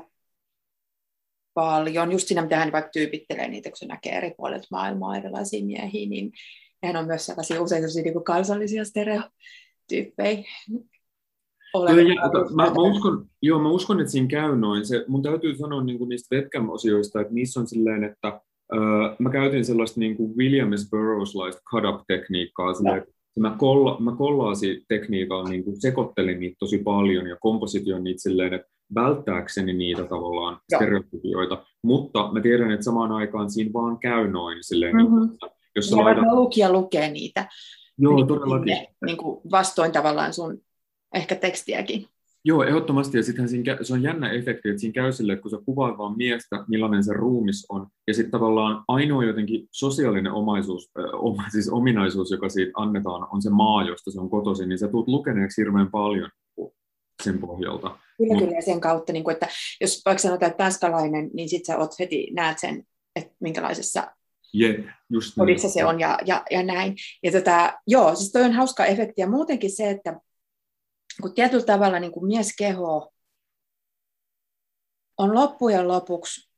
[1.53, 5.65] paljon, just siinä, mitä hän vaikka tyypittelee niitä, kun se näkee eri puolet maailmaa erilaisia
[5.65, 6.31] miehiä, niin
[6.83, 10.43] hän on myös sellaisia usein sellaisia niin kansallisia stereotyyppejä.
[12.55, 14.85] mä, mä, uskon, joo, mä uskon, että siinä käy noin.
[14.85, 18.41] Se, mun täytyy sanoa niin kuin niistä webcam-osioista, että niissä on silleen, että
[18.73, 20.89] Uh, mä käytin sellaista niin kuin William S.
[20.89, 23.05] Burroughs-laista cut-up-tekniikkaa, silleen,
[23.39, 28.53] mä, kolla, mä kollaasin tekniikalla niin kuin sekoittelin niitä tosi paljon ja komposition niitä silleen,
[28.53, 30.79] että välttääkseni niitä tavallaan Joo.
[30.79, 35.19] stereotypioita, mutta mä tiedän, että samaan aikaan siinä vaan käy noin silleen, mm-hmm.
[35.19, 35.39] niin,
[35.75, 36.23] jos ja laitat...
[36.31, 37.47] lukija lukee niitä
[37.97, 38.87] Joo, niin, todellakin.
[39.05, 40.61] Niin kuin vastoin tavallaan sun
[41.13, 42.07] ehkä tekstiäkin.
[42.45, 43.17] Joo, ehdottomasti.
[43.17, 45.97] Ja sittenhän siinä, se on jännä efekti, että siinä käy sille, että kun sä kuvaat
[45.97, 51.69] vaan miestä, millainen se ruumis on, ja sitten tavallaan ainoa jotenkin sosiaalinen omaisuus, äh, siis
[51.69, 55.61] ominaisuus, joka siitä annetaan, on se maa, josta se on kotoisin, niin sä tulet lukeneeksi
[55.61, 56.29] hirveän paljon
[57.23, 57.97] sen pohjalta.
[58.17, 59.47] Kyllä, kyllä, sen kautta, niin kuin, että
[59.81, 62.83] jos vaikka sanotaan, että tanskalainen, niin sitten sä oot heti, näet sen,
[63.15, 64.07] että minkälaisessa
[64.53, 66.95] Jep, just kodissa se on ja, ja, ja näin.
[67.23, 70.19] Ja tota, joo, siis toi on hauska efekti ja muutenkin se, että
[71.21, 73.13] kun tietyllä tavalla niin kuin mieskeho
[75.17, 76.49] on loppujen lopuksi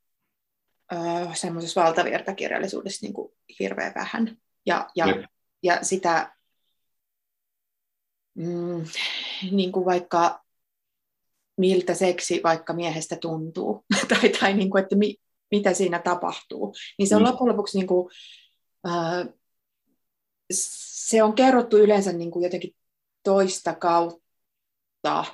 [0.93, 0.99] öö,
[1.33, 4.37] semmoisessa valtavirtakirjallisuudessa niin kuin hirveän vähän.
[4.65, 5.05] Ja, ja,
[5.63, 6.35] ja sitä
[8.35, 8.85] mm,
[9.51, 10.45] niin kuin vaikka
[11.57, 15.15] miltä seksi vaikka miehestä tuntuu, tai, tai niin kuin, että mi,
[15.51, 16.75] mitä siinä tapahtuu.
[16.99, 17.27] Niin se on mm.
[17.27, 18.09] loppujen lopuksi niin kuin,
[18.87, 19.27] äh,
[20.51, 22.75] se on kerrottu yleensä niin kuin jotenkin
[23.23, 25.25] toista kautta.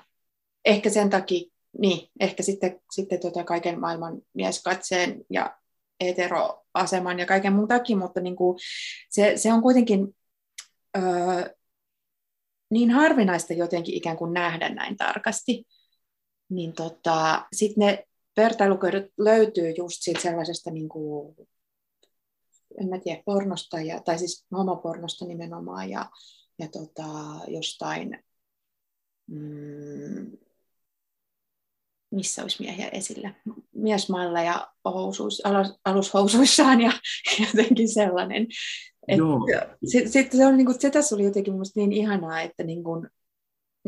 [0.66, 5.58] Ehkä sen takia, niin, ehkä sitten, sitten tota kaiken maailman mieskatseen ja
[6.04, 8.60] heteroaseman ja kaiken muun takia, mutta niin kuin
[9.10, 10.16] se, se on kuitenkin
[10.98, 11.54] öö,
[12.72, 15.64] niin harvinaista jotenkin ikään kuin nähdä näin tarkasti.
[16.50, 21.36] Niin tota, sitten ne vertailukohdot löytyy just siitä sellaisesta niin kuin,
[22.82, 26.10] en mä tiedä, pornosta, ja, tai siis homopornosta nimenomaan, ja,
[26.60, 27.10] ja tota,
[27.48, 28.24] jostain,
[29.28, 30.38] mm,
[32.12, 33.34] missä olisi miehiä esillä,
[33.76, 35.42] miesmailla ja housuis,
[35.86, 36.92] alushousuissaan ja
[37.48, 38.48] jotenkin sellainen.
[39.86, 42.84] Sitten sit se, on, niin kuin, se tässä oli jotenkin minusta niin ihanaa, että niin
[42.84, 43.08] kuin,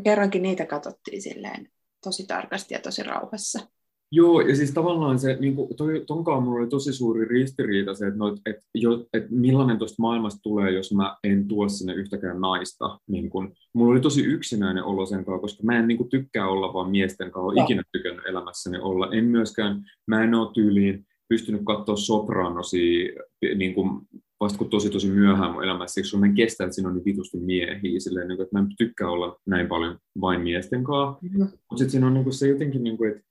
[0.04, 1.72] kerrankin niitä katsottiin silleen
[2.04, 3.68] tosi tarkasti ja tosi rauhassa.
[4.16, 8.08] Joo, ja siis tavallaan se, niin kuin, toi, tonkaan mulla oli tosi suuri ristiriita se,
[8.08, 12.42] että, no, että, jo, että millainen tuosta maailmasta tulee, jos mä en tuo sinne yhtäkään
[12.42, 13.00] naista.
[13.08, 16.48] Niin kun, mulla oli tosi yksinäinen olo sen kanssa, koska mä en niin kuin, tykkää
[16.50, 19.10] olla vaan miesten kanssa, olen ikinä tykännyt elämässäni olla.
[19.12, 23.10] En myöskään, mä en ole tyyliin pystynyt katsoa sopranosia
[23.56, 24.02] niin kuin,
[24.40, 27.06] vasta kun tosi tosi myöhään mun elämässä, siksi mä en kestä, että siinä on niin
[27.06, 31.20] vitusti miehiä, silleen, niin kuin, että mä en tykkää olla näin paljon vain miesten kanssa.
[31.22, 31.40] Mm-hmm.
[31.40, 33.24] Mutta sitten siinä on niin kuin, se jotenkin, niin kuin, että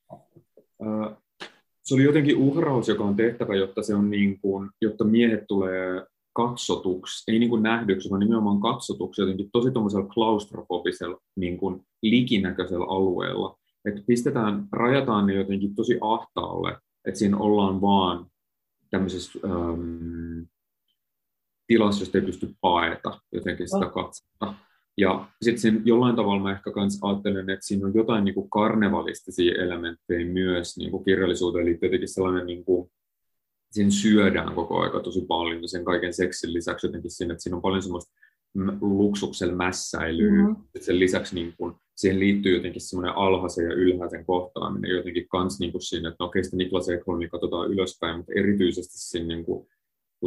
[1.83, 6.07] se oli jotenkin uhraus, joka on tehtävä, jotta, se on niin kuin, jotta miehet tulee
[6.33, 12.87] katsotuksi, ei niin kuin nähdyksi, vaan nimenomaan katsotuksi jotenkin tosi tuommoisella klaustrofobisella niin kuin likinäköisellä
[12.89, 13.59] alueella.
[13.85, 18.27] Että pistetään, rajataan ne jotenkin tosi ahtaalle, että siinä ollaan vaan
[18.91, 20.43] tämmöisessä ähm,
[21.67, 23.91] tilassa, josta ei pysty paeta jotenkin sitä
[24.41, 24.55] oh.
[24.99, 29.63] Ja sitten jollain tavalla mä ehkä kans ajattelen, että siinä on jotain niin kuin karnevalistisia
[29.63, 32.91] elementtejä myös niin kuin kirjallisuuteen liittyy jotenkin sellainen, niin kuin,
[33.71, 37.63] siinä syödään koko aika tosi paljon sen kaiken seksin lisäksi jotenkin siinä, että siinä on
[37.63, 38.13] paljon semmoista
[38.81, 40.33] luksuksella mässäilyä.
[40.33, 40.57] Mm-hmm.
[40.81, 45.73] Sen lisäksi niin kuin, siihen liittyy jotenkin semmoinen alhaisen ja ylhäisen kohtaaminen jotenkin kans niin
[45.73, 49.59] kuin siinä, että no okei, Niklas Ekholm, niin katsotaan ylöspäin, mutta erityisesti siinä niin kuin,
[49.59, 49.69] kun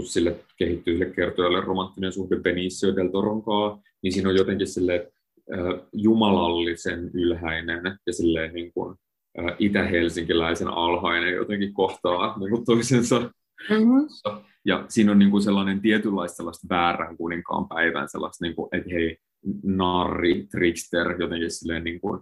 [0.03, 5.11] sille kehittyy sille kertojalle romanttinen suhde Benicio del Toronkaa, niin siinä on jotenkin sille
[5.53, 8.95] äh, jumalallisen ylhäinen ja silleen niin kuin,
[9.39, 13.19] äh, itä-helsinkiläisen alhainen jotenkin kohtaa niin kuin toisensa.
[13.69, 14.07] Mm-hmm.
[14.65, 18.89] Ja siinä on niin kuin sellainen tietynlaista sellaista väärän kuninkaan päivän sellaista, niin kuin, että
[18.93, 19.17] hei,
[19.63, 22.21] narri, trickster, jotenkin silleen niin kuin,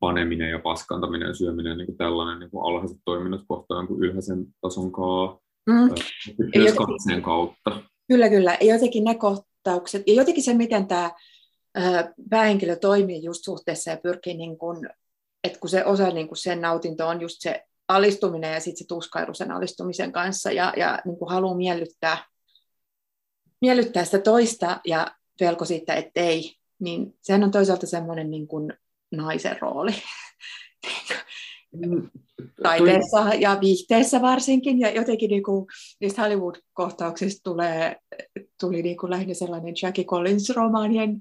[0.00, 4.92] paneminen ja paskantaminen, syöminen, niin kuin tällainen niin kuin alhaiset toiminnot kohtaan kuin ylhäisen tason
[4.92, 5.38] kaa.
[5.70, 5.94] Mm.
[6.56, 7.82] Myös katseen kautta.
[8.08, 8.58] Kyllä, kyllä.
[8.60, 11.10] Ja jotenkin ne kohtaukset, ja jotenkin se, miten tämä
[12.30, 14.88] päähenkilö toimii just suhteessa ja pyrkii, niin kun,
[15.44, 18.86] että kun se osa niin kun sen nautinto on just se alistuminen ja sitten se
[18.88, 22.24] tuskailu sen alistumisen kanssa ja, ja niin kuin haluaa miellyttää,
[23.60, 28.72] miellyttää sitä toista ja pelko siitä, että ei, niin sehän on toisaalta semmoinen niin kuin
[29.12, 29.92] naisen rooli.
[31.72, 32.10] Mm,
[32.62, 35.66] taiteessa ja viihteessä varsinkin, ja jotenkin niin kuin,
[36.00, 37.96] niistä Hollywood-kohtauksista tulee,
[38.60, 41.18] tuli niin kuin lähinnä sellainen Jackie Collins-romaanien,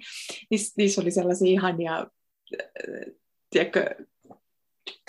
[0.49, 2.07] niissä, niissä oli sellaisia ihania,
[3.49, 3.95] tiedätkö,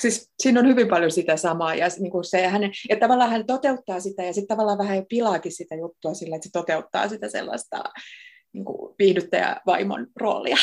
[0.03, 3.47] siis siinä on hyvin paljon sitä samaa, ja, niin kuin se, hän, ja tavallaan hän
[3.47, 7.85] toteuttaa sitä, ja sitten tavallaan vähän pilaakin sitä juttua sillä, että se toteuttaa sitä sellaista
[8.53, 10.57] niin kuin viihdyttäjävaimon roolia.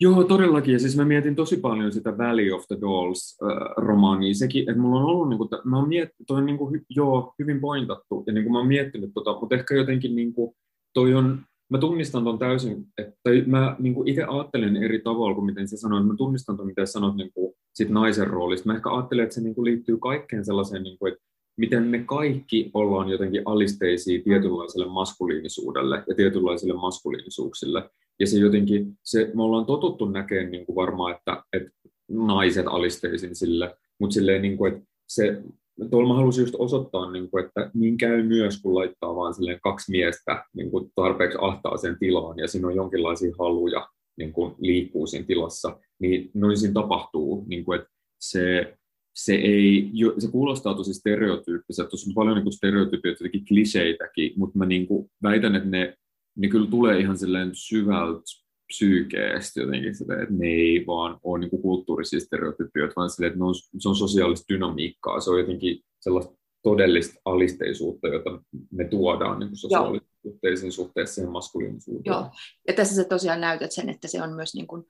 [0.00, 0.72] Joo, todellakin.
[0.72, 4.34] Ja siis mä mietin tosi paljon sitä Valley of the Dolls-romaania.
[4.34, 7.34] Sekin, että mulla on ollut, niin kuin, mä oon miet, toi on niin kuin, joo,
[7.38, 10.54] hyvin pointattu, ja niin kuin mä oon miettinyt tota, mutta ehkä jotenkin niin kuin,
[10.94, 15.44] toi on, mä tunnistan ton täysin, että mä niin kuin itse ajattelen eri tavalla kuin
[15.44, 16.06] miten sä sanoit.
[16.06, 18.66] Mä tunnistan ton, mitä sanot niin kuin, sit naisen roolista.
[18.66, 21.24] Mä ehkä ajattelen, että se niin kuin, liittyy kaikkeen sellaiseen, niin kuin, että
[21.58, 27.90] miten me kaikki ollaan jotenkin alisteisia tietynlaiselle maskuliinisuudelle ja tietynlaisille maskuliinisuuksille.
[28.20, 31.70] Ja se jotenkin, se, me ollaan totuttu näkemään niin kuin varmaan, että, että
[32.08, 35.42] naiset alisteisin sille, mutta silleen, niin kuin, että se,
[35.90, 39.60] tuolla mä halusin just osoittaa, niin kuin, että niin käy myös, kun laittaa vaan silleen
[39.62, 45.06] kaksi miestä niin kuin tarpeeksi ahtaaseen tilaan, ja siinä on jonkinlaisia haluja niin kuin liikkuu
[45.06, 48.76] siinä tilassa, niin noin siinä tapahtuu, niin kuin, että se,
[49.14, 54.66] se, ei, se kuulostaa tosi stereotyyppiseltä, tuossa on paljon niin stereotypioita, jotenkin kliseitäkin, mutta mä
[54.66, 55.94] niin kuin väitän, että ne
[56.36, 58.20] niin kyllä tulee ihan silleen syvältä
[58.66, 63.44] psyykeestä jotenkin sitä, että ne ei vaan ole niin kulttuurisia stereotypioita, vaan silleen, että ne
[63.44, 68.30] on, se on sosiaalista dynamiikkaa, se on jotenkin sellaista todellista alisteisuutta, jota
[68.70, 72.12] me tuodaan niin sosiaalisen suhteessa siihen maskuliinisuuteen.
[72.12, 72.30] Joo,
[72.68, 74.84] ja tässä sä tosiaan näytät sen, että se on myös niin kuin,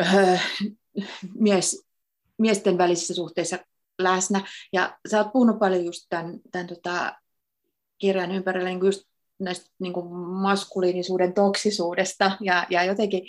[0.00, 0.36] öö,
[1.34, 1.86] mies,
[2.38, 3.58] miesten välisissä suhteissa
[3.98, 4.46] läsnä.
[4.72, 7.16] Ja sä oot puhunut paljon just tämän, tämän tota,
[7.98, 9.07] kirjan ympärillä niin just
[9.38, 13.22] näistä niin kuin maskuliinisuuden toksisuudesta ja, ja jotenkin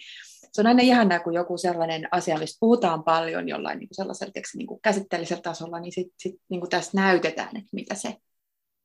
[0.52, 4.34] se on aina ihanaa, kun joku sellainen asia, mistä puhutaan paljon jollain niin kuin sellaisella
[4.56, 8.16] niin kuin käsitteellisellä tasolla, niin sitten sit, niin kuin tässä näytetään, että mitä se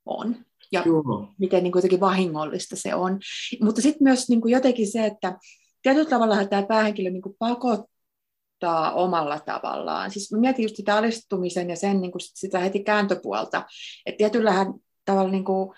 [0.06, 0.36] on
[0.72, 1.28] ja Joo.
[1.38, 3.20] miten niin kuin jotenkin vahingollista se on.
[3.60, 5.38] Mutta sitten myös niin kuin jotenkin se, että
[5.82, 10.10] tietyllä tavalla tämä päähenkilö niin kuin pakottaa omalla tavallaan.
[10.10, 13.62] Siis mä mietin just sitä alistumisen ja sen niin kuin sitä heti kääntöpuolta,
[14.06, 15.74] että tietyllähän tavalla niin kuin,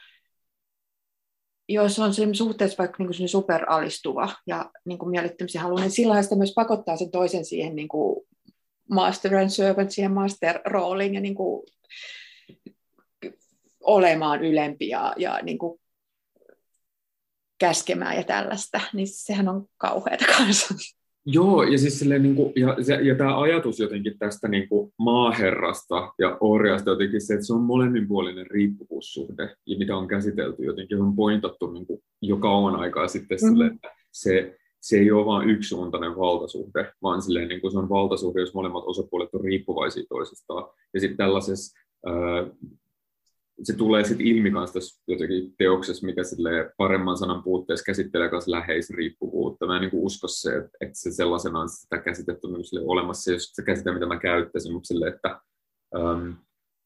[1.68, 6.22] jos on sen suhteessa vaikka niin kuin superalistuva ja niin kuin miellyttämisen haluaa, niin silloin
[6.22, 8.26] sitä myös pakottaa sen toisen siihen niin kuin
[8.90, 11.66] master and servant, siihen master-rooliin ja niin kuin
[13.80, 15.80] olemaan ylempi ja, ja niin kuin
[17.58, 20.74] käskemään ja tällaista, niin sehän on kauheata kanssa.
[21.28, 24.92] Joo, ja siis silleen, niin kuin, ja, ja, ja tämä ajatus jotenkin tästä niin kuin
[24.98, 31.02] maaherrasta ja orjasta jotenkin se, että se on molemminpuolinen riippuvuussuhde, ja mitä on käsitelty jotenkin,
[31.02, 33.54] on pointattu niin kuin, jo kauan aikaa sitten mm-hmm.
[33.54, 37.88] sille, että se, se ei ole vain yksisuuntainen valtasuhde, vaan silleen, niin kuin se on
[37.88, 40.64] valtasuhde, jos molemmat osapuolet on riippuvaisia toisistaan.
[40.94, 41.78] Ja sitten tällaisessa
[43.62, 48.48] se tulee sitten ilmi myös tässä jotenkin teoksessa, mikä sille paremman sanan puutteessa käsittelee myös
[48.48, 49.66] läheisriippuvuutta.
[49.66, 53.62] Mä en niin usko se, että, että se on sitä käsitettä on olemassa, jos se
[53.62, 55.40] käsite, mitä mä käyttäisin, mutta sille, että
[55.98, 56.34] um,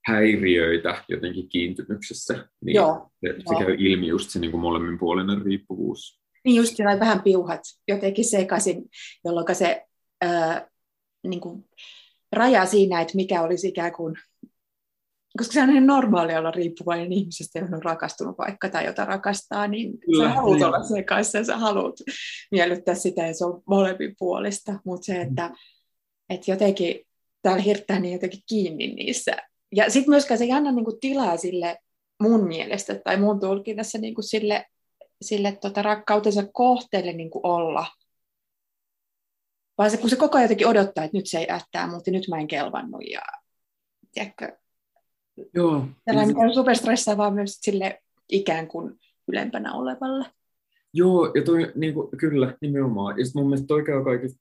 [0.07, 6.21] häiriöitä jotenkin kiintymyksessä, niin Joo, se, se käy ilmi just se niin kuin molemminpuolinen riippuvuus.
[6.45, 8.85] Niin just vähän piuhat jotenkin sekaisin,
[9.25, 9.83] jolloin se
[10.21, 10.69] ää,
[11.27, 11.65] niin kuin
[12.33, 14.15] raja siinä, että mikä olisi ikään kuin
[15.41, 19.69] koska se on ihan normaalia olla riippuvainen ihmisestä, johon on rakastunut vaikka tai jota rakastaa,
[19.69, 20.67] niin Kyllä, sä haluat niin.
[20.67, 21.95] olla sen kanssa ja sä haluat
[22.51, 25.51] miellyttää sitä ja se on molemmin puolista, mutta se, että,
[26.31, 27.01] että jotenkin
[27.43, 29.37] täällä hirttää niin jotenkin kiinni niissä.
[29.77, 31.79] Ja sitten myöskään se ei anna niin kuin tilaa sille
[32.23, 34.67] mun mielestä tai mun tulkinnassa niin kuin sille,
[35.23, 37.87] sille tota rakkautensa kohteelle niin kuin olla.
[39.79, 42.29] Vaan se, kun se koko ajan jotenkin odottaa, että nyt se ei ättää, mutta nyt
[42.29, 43.21] mä en kelvannut ja
[44.15, 44.60] tiedätkö,
[45.55, 45.85] Joo.
[46.05, 50.27] Tällainen on superstressaavaa myös sille ikään kuin ylempänä olevalle.
[50.93, 53.19] Joo, ja toi, niin kuin, kyllä, nimenomaan.
[53.19, 54.41] Ja mun mielestä toi käy kaikista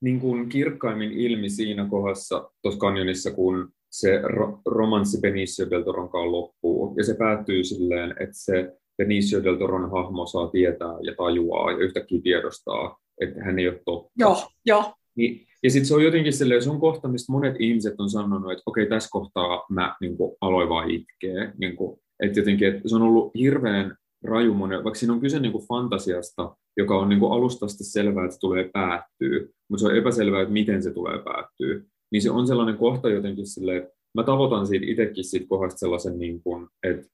[0.00, 6.08] niin kuin kirkkaimmin ilmi siinä kohdassa tuossa kanjonissa, kun se ro- romanssi Benicio del Toron
[6.08, 6.94] kanssa loppuu.
[6.96, 11.78] Ja se päättyy silleen, että se Benicio del Toron hahmo saa tietää ja tajuaa ja
[11.78, 14.12] yhtäkkiä tiedostaa, että hän ei ole totta.
[14.16, 14.94] Joo, joo.
[15.18, 18.52] Niin, ja sitten se on jotenkin silleen, se on kohta, mistä monet ihmiset on sanonut,
[18.52, 21.52] että okei, tässä kohtaa mä niin kuin, aloin vaan itkeä.
[21.58, 25.40] Niin kuin, että jotenkin, että se on ollut hirveän raju monen, vaikka siinä on kyse
[25.40, 29.86] niin kuin fantasiasta, joka on niin kuin alustasti selvää, että se tulee päättyy, mutta se
[29.86, 31.86] on epäselvää, että miten se tulee päättyy.
[32.12, 36.18] Niin se on sellainen kohta jotenkin silleen, että mä tavoitan siitä itsekin siitä kohdasta sellaisen,
[36.18, 37.06] niin kuin, että,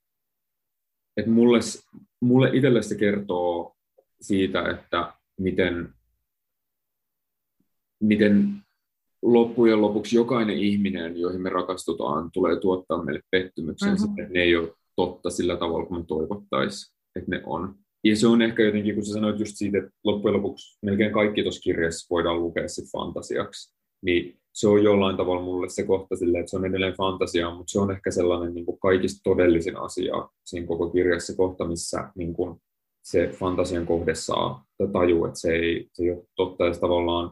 [1.17, 1.59] että mulle,
[2.21, 3.77] mulle itselle se kertoo
[4.21, 5.95] siitä, että miten
[8.01, 8.55] miten
[9.23, 14.19] loppujen lopuksi jokainen ihminen, joihin me rakastutaan, tulee tuottaa meille pettymyksen, mm-hmm.
[14.19, 17.75] että ne ei ole totta sillä tavalla, kun me toivottaisiin, että ne on.
[18.05, 21.43] Ja se on ehkä jotenkin, kun sä sanoit just siitä, että loppujen lopuksi melkein kaikki
[21.43, 26.41] tuossa kirjassa voidaan lukea sit fantasiaksi, niin se on jollain tavalla mulle se kohta silleen,
[26.41, 30.29] että se on edelleen fantasiaa, mutta se on ehkä sellainen niin kuin kaikista todellisin asia
[30.45, 32.61] siinä koko kirjassa kohta, missä niin kuin
[33.05, 37.31] se fantasian kohde saa taju, että se ei, se ei ole totta, ja tavallaan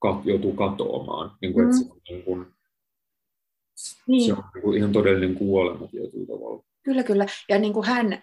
[0.00, 1.36] kat, joutuu katoamaan.
[1.42, 1.72] Niin kuin, mm.
[1.72, 2.46] se on, niin kuin,
[4.06, 4.26] niin.
[4.26, 6.64] Se on niin kuin ihan todellinen kuolema tietyllä tavalla.
[6.82, 7.26] Kyllä, kyllä.
[7.48, 8.22] Ja niin kuin hän,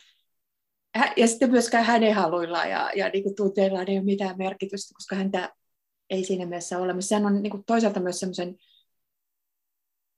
[1.17, 5.15] ja sitten myöskään hänen haluilla ja, ja niin kuin tunteilla ei ole mitään merkitystä, koska
[5.15, 5.53] häntä
[6.09, 7.09] ei siinä mielessä ole olemassa.
[7.09, 8.57] Sehän on niin kuin toisaalta myös semmoisen,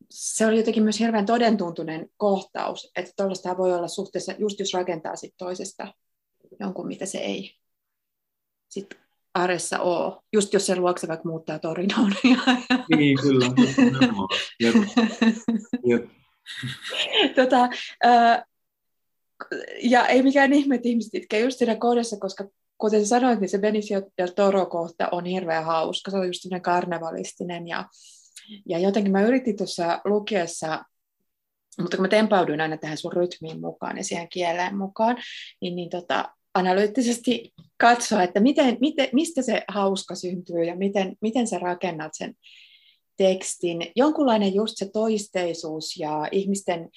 [0.10, 5.16] se oli jotenkin myös hirveän todentuntunen kohtaus, että tuollaista voi olla suhteessa, just jos rakentaa
[5.16, 5.94] sit toisesta
[6.60, 7.56] jonkun, mitä se ei
[8.70, 8.88] sit
[9.34, 12.14] arjessa ole, just jos se luokse vaikka muuttaa Torinoon.
[12.96, 13.46] Niin, kyllä.
[14.60, 14.76] Jep.
[15.90, 16.06] Jep.
[17.36, 17.70] tota,
[18.06, 18.44] äh,
[19.82, 22.46] ja ei mikään ihme, että ihmiset itkee just siinä kohdassa, koska
[22.78, 26.12] kuten sanoit, niin se Benicio del Toro-kohta on hirveän hauska.
[26.12, 27.86] Se on just karnevalistinen ja,
[28.66, 30.84] ja jotenkin mä yritin tuossa lukiessa
[31.82, 35.18] mutta kun mä tempauduin aina tähän sun rytmiin mukaan ja siihen kieleen mukaan,
[35.62, 41.48] niin, niin tota, analyyttisesti katsoa, että miten, miten, mistä se hauska syntyy ja miten, miten
[41.48, 42.34] sä rakennat sen
[43.18, 43.92] tekstin.
[43.96, 46.90] Jonkunlainen just se toisteisuus ja ihmisten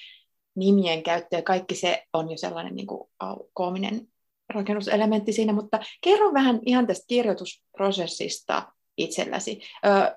[0.57, 3.11] nimien käyttö ja kaikki se on jo sellainen niin kuin
[3.53, 4.09] koominen
[4.55, 9.61] rakennuselementti siinä, mutta kerro vähän ihan tästä kirjoitusprosessista itselläsi.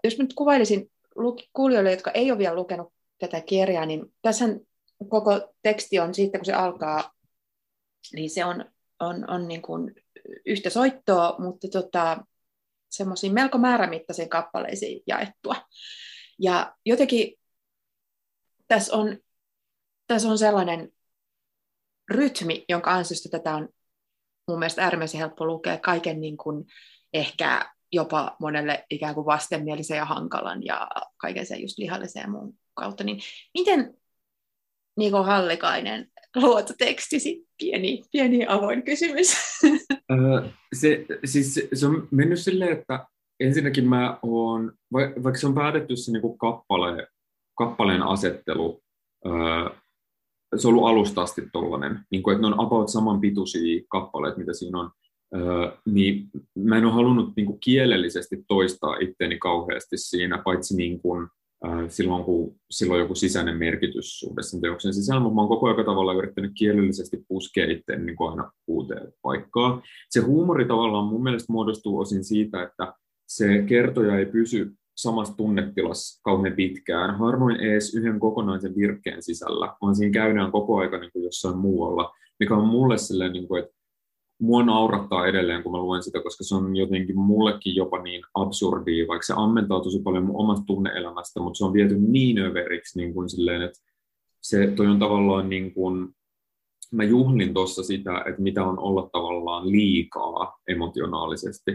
[0.04, 0.92] Jos nyt kuvailisin
[1.54, 4.46] kuulijoille, jotka ei ole vielä lukenut tätä kirjaa, niin tässä
[5.10, 7.12] koko teksti on siitä, kun se alkaa,
[8.14, 8.66] niin se on,
[9.06, 9.96] on, on niin kuin
[10.46, 12.26] yhtä soittoa, mutta tota,
[12.90, 15.56] semmoisiin melko määrämittaisiin kappaleisiin jaettua.
[16.40, 17.34] Ja jotenkin
[18.68, 19.18] tässä on,
[20.08, 20.90] tässä on sellainen
[22.12, 23.70] rytmi, jonka ansiosta tätä on
[24.48, 26.66] mun mielestä äärimmäisen helppo lukea kaiken niin kuin
[27.14, 30.88] ehkä jopa monelle ikään kuin vastenmielisen ja hankalan ja
[31.18, 33.04] kaiken sen just lihallisen ja muun kautta.
[33.04, 33.20] Niin
[33.54, 33.98] miten
[34.98, 37.46] Niko Hallikainen luototekstisi?
[37.60, 39.36] Pieni, pieni avoin kysymys.
[40.80, 43.06] se, siis se on mennyt silleen, että
[43.40, 47.08] ensinnäkin mä oon, vaikka se on päätetty se niin kappale,
[47.58, 48.82] kappaleen asettelu,
[50.58, 54.38] se on ollut alusta asti tollainen, niin kuin, että ne on about saman pituisia kappaleet,
[54.38, 54.92] mitä siinä on,
[55.86, 61.28] niin mä en ole halunnut niin kuin kielellisesti toistaa itteeni kauheasti siinä, paitsi niin kuin,
[61.92, 66.14] silloin, kun silloin joku sisäinen merkitys suhteessa teoksen sisällä, mutta mä oon koko ajan tavalla
[66.14, 69.82] yrittänyt kielellisesti puskea itseäni niin aina uuteen paikkaan.
[70.10, 72.94] Se huumori tavallaan mun mielestä muodostuu osin siitä, että
[73.28, 79.96] se kertoja ei pysy samassa tunnetilassa kauhean pitkään, harvoin edes yhden kokonaisen virkkeen sisällä, vaan
[79.96, 83.76] siinä käydään koko aika niin jossain muualla, mikä on mulle silleen, niin kuin, että
[84.40, 89.08] mua naurattaa edelleen, kun mä luen sitä, koska se on jotenkin mullekin jopa niin absurdia,
[89.08, 93.14] vaikka se ammentaa tosi paljon mun omasta tunneelämästä, mutta se on viety niin överiksi, niin
[93.14, 93.80] kuin silleen, että
[94.42, 96.10] se toi on tavallaan niin kuin,
[96.92, 101.72] mä juhlin tuossa sitä, että mitä on olla tavallaan liikaa emotionaalisesti.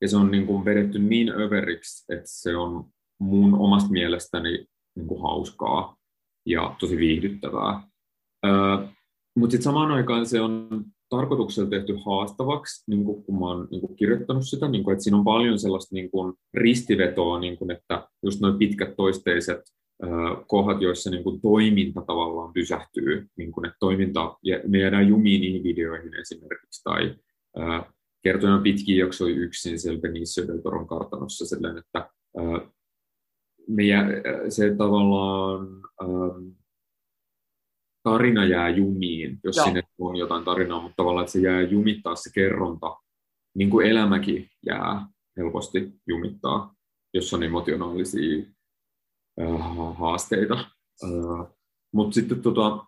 [0.00, 2.84] Ja se on niin kuin vedetty niin överiksi, että se on
[3.20, 5.96] mun omasta mielestäni niin kuin hauskaa
[6.46, 7.82] ja tosi viihdyttävää.
[8.46, 8.86] Öö,
[9.36, 13.80] mutta sitten samaan aikaan se on tarkoituksella tehty haastavaksi, niin kuin, kun mä oon niin
[13.80, 17.70] kuin, kirjoittanut sitä, niin kuin, että siinä on paljon sellaista niin kuin, ristivetoa, niin kuin,
[17.70, 19.60] että just noin pitkät toisteiset
[20.04, 20.10] äh,
[20.46, 25.40] kohdat, joissa niin kuin, toiminta tavallaan pysähtyy, niin kuin, että toiminta, ja me jäädään jumiin
[25.40, 27.14] niihin videoihin esimerkiksi, tai
[27.58, 27.84] äh,
[28.22, 32.70] kertoja pitkiä jaksoja yksin siellä Benicio del Toron kartanossa, sellainen, että äh,
[33.68, 34.08] me jää,
[34.48, 35.68] se tavallaan
[36.02, 36.54] äh,
[38.04, 39.64] tarina jää jumiin, jos Joo.
[39.64, 42.96] sinne on jotain tarinaa, mutta tavallaan, että se jää jumittaa se kerronta,
[43.54, 46.74] niin kuin elämäkin jää helposti jumittaa,
[47.14, 48.44] jos on emotionaalisia
[49.40, 50.54] äh, haasteita.
[51.04, 51.46] Äh,
[51.92, 52.86] mutta sitten tota,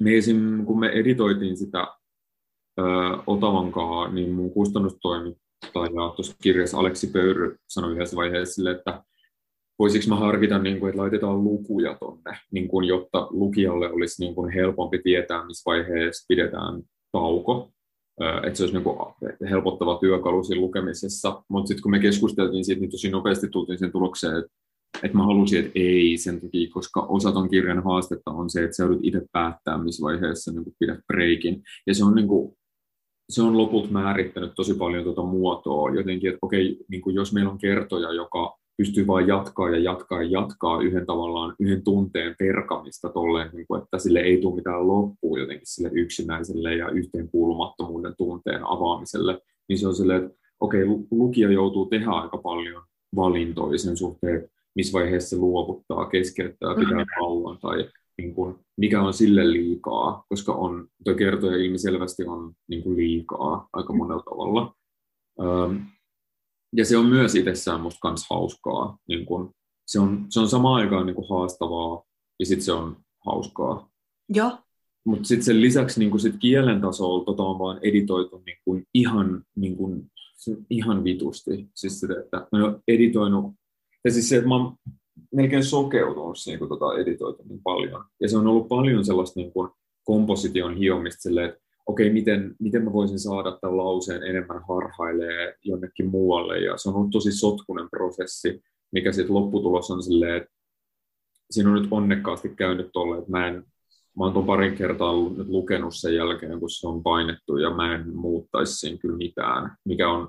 [0.00, 7.56] me esim, kun me editoitiin sitä äh, Otavankaa, niin mun kustannustoimittaja tuossa kirjassa Aleksi Pöyry
[7.68, 9.04] sanoi yhdessä vaiheessa sille, että
[9.78, 14.34] voisiko mä harkita, niin kuin, että laitetaan lukuja tonne, niin kuin, jotta lukijalle olisi niin
[14.34, 17.70] kuin, helpompi tietää, missä vaiheessa pidetään tauko,
[18.46, 18.96] että se olisi niin kuin,
[19.50, 21.42] helpottava työkalu siinä lukemisessa.
[21.48, 24.50] Mutta sitten kun me keskusteltiin siitä, niin tosi nopeasti tultiin sen tulokseen, että,
[25.02, 28.76] että mä halusin, että ei sen takia, koska osa ton kirjan haastetta on se, että
[28.76, 31.62] sä joudut itse päättää, missä vaiheessa niin pidät breikin.
[31.86, 32.56] Ja se on niin kuin,
[33.30, 37.50] se on loput määrittänyt tosi paljon tuota muotoa jotenkin, että okei, niin kuin jos meillä
[37.50, 43.08] on kertoja, joka pystyy vain jatkaa ja jatkaa ja jatkaa yhden tavallaan yhden tunteen perkamista
[43.08, 48.60] tolleen, niin kuin, että sille ei tule mitään loppua jotenkin sille yksinäiselle ja yhteenkuulumattomuuden tunteen
[48.64, 52.82] avaamiselle, niin se on silleen, että okei, lukija joutuu tehdä aika paljon
[53.16, 57.20] valintoja sen suhteen, missä vaiheessa se luovuttaa, keskeyttää, pitää mm-hmm.
[57.20, 62.82] tauon tai niin kuin, mikä on sille liikaa, koska on, tuo kertoja ilmiselvästi on niin
[62.82, 64.74] kuin liikaa aika monella tavalla.
[65.38, 65.80] Um,
[66.76, 68.98] ja se on myös itsessään musta kans hauskaa.
[69.08, 69.50] Niin kun,
[69.86, 72.02] se, on, se on samaan aikaan niin kun haastavaa
[72.40, 72.96] ja sitten se on
[73.26, 73.90] hauskaa.
[74.28, 74.58] Joo.
[75.04, 79.42] Mutta sitten sen lisäksi niin sit kielen tasolla tota on vaan editoitu niin kun ihan,
[79.56, 80.10] niin kun,
[80.70, 81.68] ihan vitusti.
[81.74, 83.54] Siis sitä, että mä oon editoinut,
[84.04, 84.76] ja siis se, että mä oon
[85.34, 88.04] melkein sokeutunut siihen, kun tota editoitu niin paljon.
[88.20, 89.72] Ja se on ollut paljon sellaista niin kun,
[90.04, 96.10] komposition hiomista silleen, että okei, miten, miten mä voisin saada tämän lauseen enemmän harhailee jonnekin
[96.10, 96.58] muualle.
[96.58, 98.62] Ja se on ollut tosi sotkunen prosessi,
[98.92, 100.50] mikä sitten lopputulos on silleen, että
[101.50, 103.64] siinä on nyt onnekkaasti käynyt tolle, että mä en
[104.18, 107.94] Mä oon tuon parin kertaa nyt lukenut sen jälkeen, kun se on painettu, ja mä
[107.94, 110.28] en muuttaisi siinä kyllä mitään, mikä on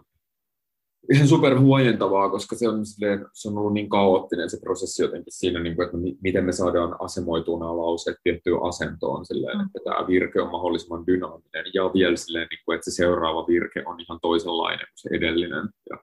[1.14, 5.34] ihan super huojentavaa, koska se on, silleen, se on ollut niin kaoottinen se prosessi jotenkin
[5.34, 9.66] siinä, niin kuin, että miten me saadaan asemoitua nämä lauseet tiettyyn asentoon, silleen, mm.
[9.66, 13.84] että tämä virke on mahdollisimman dynaaminen ja vielä silleen, niin kuin, että se seuraava virke
[13.86, 15.70] on ihan toisenlainen kuin se edellinen.
[15.90, 15.98] Ja,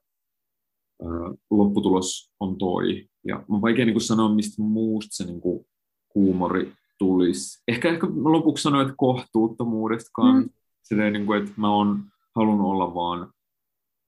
[1.03, 3.09] ää, lopputulos on toi.
[3.25, 5.67] Ja on vaikea niin kuin sanoa, mistä muusta se niin kuin,
[6.15, 7.63] huumori tulisi.
[7.69, 10.37] Ehkä, ehkä lopuksi sanoin, että kohtuuttomuudestakaan.
[10.37, 10.49] Mm.
[10.83, 11.99] Silleen, niin kuin, että mä oon
[12.37, 13.33] halunnut olla vaan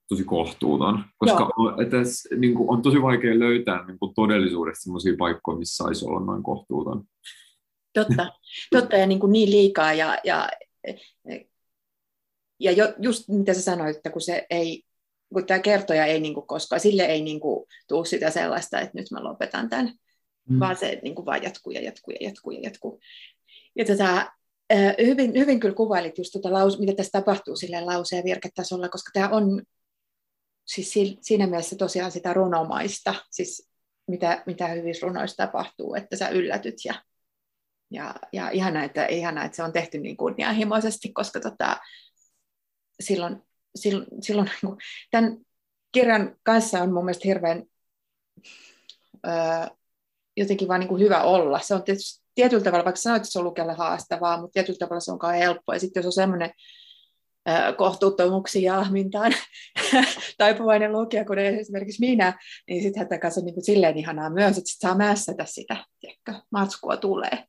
[0.08, 1.96] tosi kohtuuton, koska on, että
[2.36, 6.42] niin kuin, on tosi vaikea löytää niin kuin todellisuudessa sellaisia paikkoja, missä saisi olla noin
[6.42, 7.04] kohtuuton.
[7.94, 8.32] Totta,
[8.70, 10.48] totta ja niin, kuin niin liikaa ja, ja,
[12.60, 14.82] ja jo, just mitä sä sanoit, että kun se ei,
[15.34, 18.98] kun tämä kertoja ei niin kuin koskaan, sille ei niin kuin tuu sitä sellaista, että
[18.98, 19.92] nyt mä lopetan tämän,
[20.48, 20.60] mm.
[20.60, 23.00] vaan se niin kuin vaan jatkuu ja jatkuu ja jatkuu ja jatkuu.
[23.76, 24.32] Ja tätä,
[25.06, 29.10] hyvin, hyvin kyllä kuvailit just tuota laus, mitä tässä tapahtuu sille lause- ja virketasolla, koska
[29.12, 29.62] tämä on
[30.68, 33.68] siis siinä mielessä tosiaan sitä runomaista, siis
[34.08, 36.94] mitä, mitä hyvissä runoissa tapahtuu, että sä yllätyt ja,
[37.90, 41.76] ja, ja ihana, että, ihana, että se on tehty niin kunnianhimoisesti, koska tota,
[43.00, 43.42] silloin,
[43.76, 44.78] silloin, silloin niin kuin,
[45.10, 45.38] tämän
[45.92, 47.62] kirjan kanssa on mun mielestä hirveän
[49.26, 49.76] öö,
[50.36, 51.60] jotenkin vaan niin kuin hyvä olla.
[51.60, 55.00] Se on tietysti tietyllä tavalla, vaikka sanoit, että se on lukelle haastavaa, mutta tietyllä tavalla
[55.00, 55.74] se on helppoa.
[55.74, 56.50] Ja sitten jos on semmoinen
[57.76, 59.32] kohtuuttomuuksia ja ahmintaan
[60.38, 62.38] taipuvainen lukija, kuten esimerkiksi minä,
[62.68, 66.96] niin sitten hätä kanssa niin silleen ihanaa myös, että sit saa mässätä sitä, tiedätkö, matskua
[66.96, 67.44] tulee.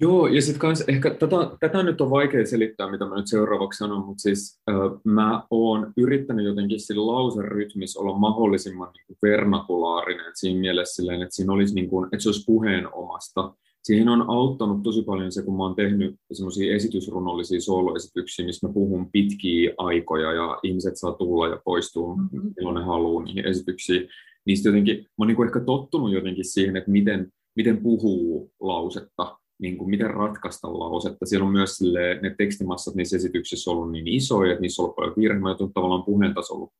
[0.00, 3.78] Joo, ja sitten kans ehkä tätä, tätä nyt on vaikea selittää, mitä mä nyt seuraavaksi
[3.78, 10.32] sanon, mutta siis äh, mä oon yrittänyt jotenkin sillä lauserytmissä olla mahdollisimman niin kuin vernakulaarinen
[10.34, 14.30] siinä mielessä silleen, että siinä olisi niin kuin, että se olisi puheen omasta siihen on
[14.30, 19.74] auttanut tosi paljon se, kun mä oon tehnyt semmoisia esitysrunollisia soloesityksiä, missä mä puhun pitkiä
[19.78, 22.52] aikoja ja ihmiset saa tulla ja poistua, mm-hmm.
[22.56, 24.08] milloin ne haluaa niihin esityksiin.
[24.46, 29.78] Niistä jotenkin, mä oon niin ehkä tottunut jotenkin siihen, että miten, miten puhuu lausetta, niin
[29.78, 31.26] kuin miten ratkaista lausetta.
[31.26, 34.96] Siellä on myös sille, ne tekstimassat niissä esityksissä ollut niin isoja, että niissä on ollut
[34.96, 35.40] paljon virheitä.
[35.40, 36.70] Mä oon tavallaan puheen tasolla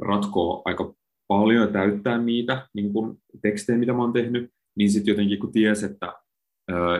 [0.00, 0.94] ratkoa aika
[1.28, 4.50] paljon ja täyttää niitä niin kuin tekstejä, mitä mä oon tehnyt.
[4.76, 6.14] Niin sitten jotenkin kun ties, että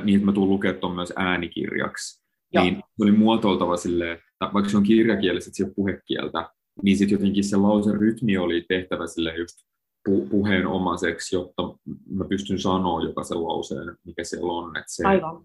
[0.05, 2.23] niin että mä tulen lukemaan tuon myös äänikirjaksi.
[2.53, 2.65] Joo.
[2.65, 6.51] Niin se oli muotoiltava silleen, että vaikka se on kirjakielessä, että se on puhekieltä,
[6.83, 9.59] niin sitten jotenkin se lausen rytmi oli tehtävä sille just
[10.09, 11.63] pu- puheen omaseksi, jotta
[12.11, 14.77] mä pystyn sanoa jokaisen lauseen, mikä siellä on.
[14.77, 15.45] Että se, Aivan.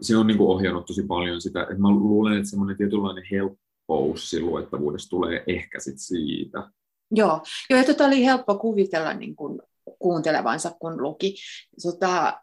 [0.00, 4.32] se on niin kuin ohjannut tosi paljon sitä, että mä luulen, että semmoinen tietynlainen helppous
[4.40, 6.70] luettavuudessa tulee ehkä sit siitä.
[7.10, 9.60] Joo, Joo ja tota oli helppo kuvitella niin kuin
[10.04, 11.34] kuuntelevansa, kun luki.
[11.82, 12.40] Tota,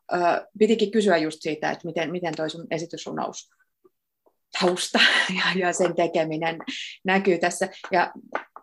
[0.59, 3.49] pitikin kysyä just siitä, että miten, miten toi sun esitysrunous
[4.59, 4.99] tausta
[5.37, 6.57] ja, ja sen tekeminen
[7.03, 7.69] näkyy tässä.
[7.91, 8.11] Ja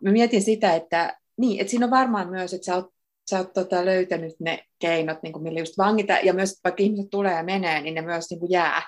[0.02, 2.86] mä mietin sitä, että, niin, että siinä on varmaan myös, että sä oot,
[3.30, 7.34] sä oot tota, löytänyt ne keinot, niin millä just vangita, ja myös vaikka ihmiset tulee
[7.34, 8.82] ja menee, niin ne myös niin kuin jää,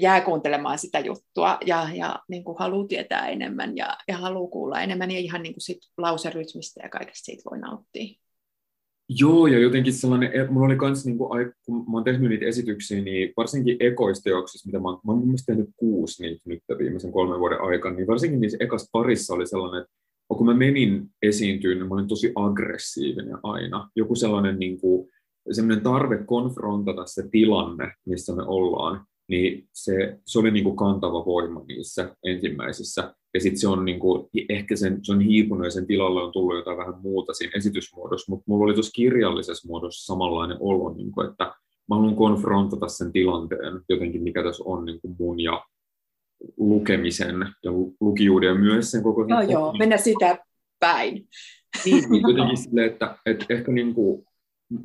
[0.00, 4.80] jää kuuntelemaan sitä juttua ja, ja niin kuin haluaa tietää enemmän ja, ja haluaa kuulla
[4.80, 8.20] enemmän, ja ihan niin kuin sit lauserytmistä ja kaikesta siitä voi nauttia.
[9.18, 13.02] Joo, ja jotenkin sellainen, mulla oli kans, niin kuin, kun mä oon tehnyt niitä esityksiä,
[13.02, 17.60] niin varsinkin ekoisteoksissa, mitä mä, mä oon mun tehnyt kuusi niitä nyt viimeisen kolmen vuoden
[17.60, 19.94] aikana, niin varsinkin niissä ekassa parissa oli sellainen, että
[20.28, 23.90] kun mä menin esiintyyn, niin mä olin tosi aggressiivinen aina.
[23.96, 25.08] Joku sellainen niin kuin,
[25.52, 31.24] sellainen tarve konfrontata se tilanne, missä me ollaan, niin se, se oli niin kuin kantava
[31.26, 33.14] voima niissä ensimmäisissä.
[33.34, 36.32] Ja sitten se on niin kuin, ehkä sen, se on hiipunut ja sen tilalle on
[36.32, 41.12] tullut jotain vähän muuta siinä esitysmuodossa, mutta mulla oli tuossa kirjallisessa muodossa samanlainen olo, niin
[41.12, 41.44] kuin, että
[41.88, 45.64] mä haluan konfrontata sen tilanteen jotenkin, mikä tässä on niin kuin mun ja
[46.56, 47.70] lukemisen ja
[48.00, 49.24] lukijuuden ja myös sen koko...
[49.24, 50.38] No joo, mennä sitä
[50.80, 51.28] päin.
[51.84, 54.24] Niin, niin jotenkin silleen, että, että ehkä niin kuin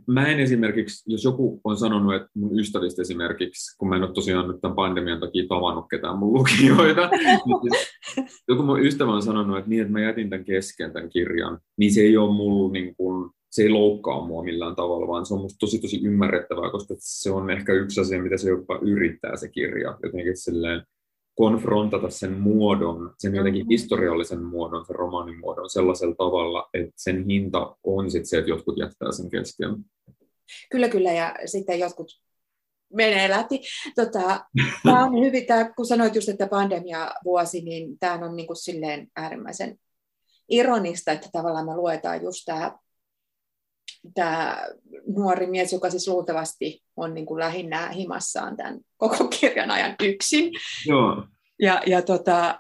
[0.08, 4.14] mä en esimerkiksi, jos joku on sanonut, että mun ystävistä esimerkiksi, kun mä en ole
[4.14, 9.58] tosiaan nyt tämän pandemian takia tavannut ketään mun lukijoita, niin joku mun ystävä on sanonut,
[9.58, 12.96] että niin, että mä jätin tämän kesken tämän kirjan, niin se ei ole mulla niin
[12.96, 16.96] kuin, se ei loukkaa mua millään tavalla, vaan se on musta tosi tosi ymmärrettävää, koska
[16.98, 20.84] se on ehkä yksi asia, mitä se jopa yrittää se kirja, jotenkin silleen,
[21.36, 23.70] konfrontata sen muodon, sen jotenkin mm-hmm.
[23.70, 28.78] historiallisen muodon, sen romaanin muodon sellaisella tavalla, että sen hinta on sitten se, että jotkut
[28.78, 29.76] jättää sen kesken.
[30.72, 32.08] Kyllä, kyllä, ja sitten jotkut
[32.94, 33.62] menee läpi.
[33.96, 34.46] Tota,
[34.84, 38.58] tämä on hyvin, tämä, kun sanoit just, että pandemia vuosi, niin tämä on niin kuin
[38.58, 39.80] silleen äärimmäisen
[40.50, 42.78] ironista, että tavallaan me luetaan just tämä,
[44.14, 44.68] tämä
[45.08, 50.52] nuori mies, joka siis luultavasti on niin kuin lähinnä himassaan tämän koko kirjan ajan yksin.
[50.86, 51.28] Joo.
[51.60, 52.60] Ja, ja tota,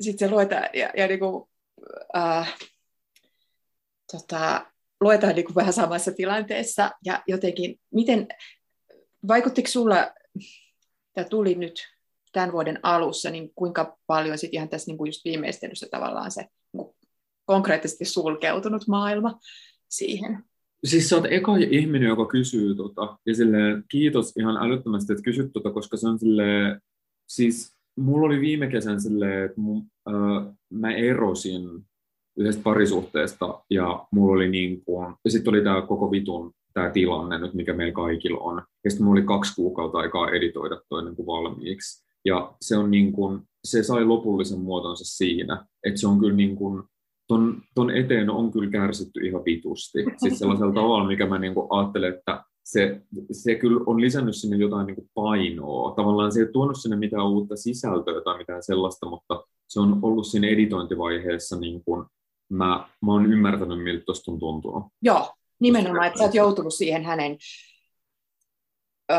[0.00, 1.48] sitten se luetaan, ja, ja niin kuin,
[2.16, 2.54] äh,
[4.12, 4.66] tota,
[5.00, 8.28] luetaan niin kuin vähän samassa tilanteessa, ja jotenkin, miten,
[9.28, 10.10] vaikuttiko sulla,
[11.14, 11.88] tämä tuli nyt
[12.32, 16.46] tämän vuoden alussa, niin kuinka paljon sitten ihan tässä niin kuin just viimeistelyssä tavallaan se
[16.72, 16.94] niin
[17.44, 19.38] konkreettisesti sulkeutunut maailma
[19.92, 20.44] siihen?
[20.84, 25.52] Siis sä oot eka ihminen, joka kysyy tota, ja silleen, kiitos ihan älyttömästi, että kysyt
[25.52, 26.80] tota, koska se on silleen,
[27.28, 31.62] siis mulla oli viime kesän silleen, että mun, äh, mä erosin
[32.36, 37.38] yhdestä parisuhteesta ja mulla oli niin kuin, ja sitten oli tämä koko vitun tämä tilanne
[37.38, 38.62] nyt, mikä meillä kaikilla on.
[38.84, 42.04] Ja sitten mulla oli kaksi kuukautta aikaa editoida toinen kuin valmiiksi.
[42.24, 46.56] Ja se on niin kuin, se sai lopullisen muotonsa siinä, että se on kyllä niin
[46.56, 46.82] kuin,
[47.28, 50.04] ton, ton eteen on kyllä kärsitty ihan vitusti.
[50.16, 53.00] Siis sellaisella tavalla, mikä mä niin kuin ajattelen, että se,
[53.32, 55.94] se kyllä on lisännyt sinne jotain niin kuin painoa.
[55.94, 59.98] Tavallaan se ei ole tuonut sinne mitään uutta sisältöä tai mitään sellaista, mutta se on
[60.02, 62.06] ollut siinä editointivaiheessa, niin kuin
[62.48, 64.84] mä, mä oon ymmärtänyt, miltä tuosta on tuntunut.
[65.02, 67.36] Joo, nimenomaan, että sä oot joutunut siihen hänen
[69.12, 69.16] ö,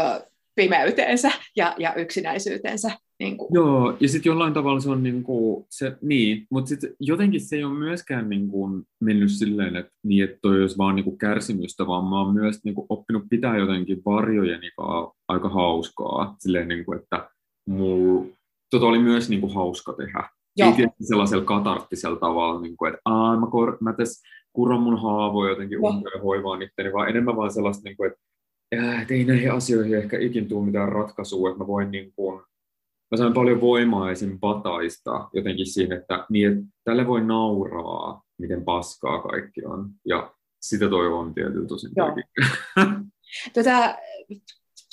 [0.55, 2.91] pimeyteensä ja, ja yksinäisyyteensä.
[3.23, 3.49] Niin kuin.
[3.53, 7.55] Joo, ja sitten jollain tavalla se on niin kuin, se, niin, mutta sitten jotenkin se
[7.55, 11.17] ei ole myöskään niin kuin mennyt silleen, että, niin, että toi olisi vaan niin kuin
[11.17, 14.61] kärsimystä, vaan mä oon myös niin kuin oppinut pitää jotenkin varjojen
[15.27, 17.29] aika hauskaa, silleen niin kuin, että
[17.69, 18.25] mulla,
[18.71, 20.29] tota oli myös niin kuin hauska tehdä.
[20.57, 20.69] Joo.
[20.69, 25.01] Ei tietysti sellaisella katarttisella tavalla, niin kuin, että Aa, mä, kor- mä tässä kuron mun
[25.01, 28.23] haavoja jotenkin umpeen hoivaan itteni, vaan enemmän vaan sellaista, niin kuin, että
[29.01, 32.41] että ei näihin asioihin ehkä ikin tule mitään ratkaisua, että mä voin niin kuin,
[33.13, 34.39] mä sain paljon voimaa esim.
[34.39, 39.89] bataista jotenkin siinä, että, niin, että tälle voi nauraa, miten paskaa kaikki on.
[40.05, 41.87] Ja sitä toivon tietysti tosi
[43.53, 43.97] tota,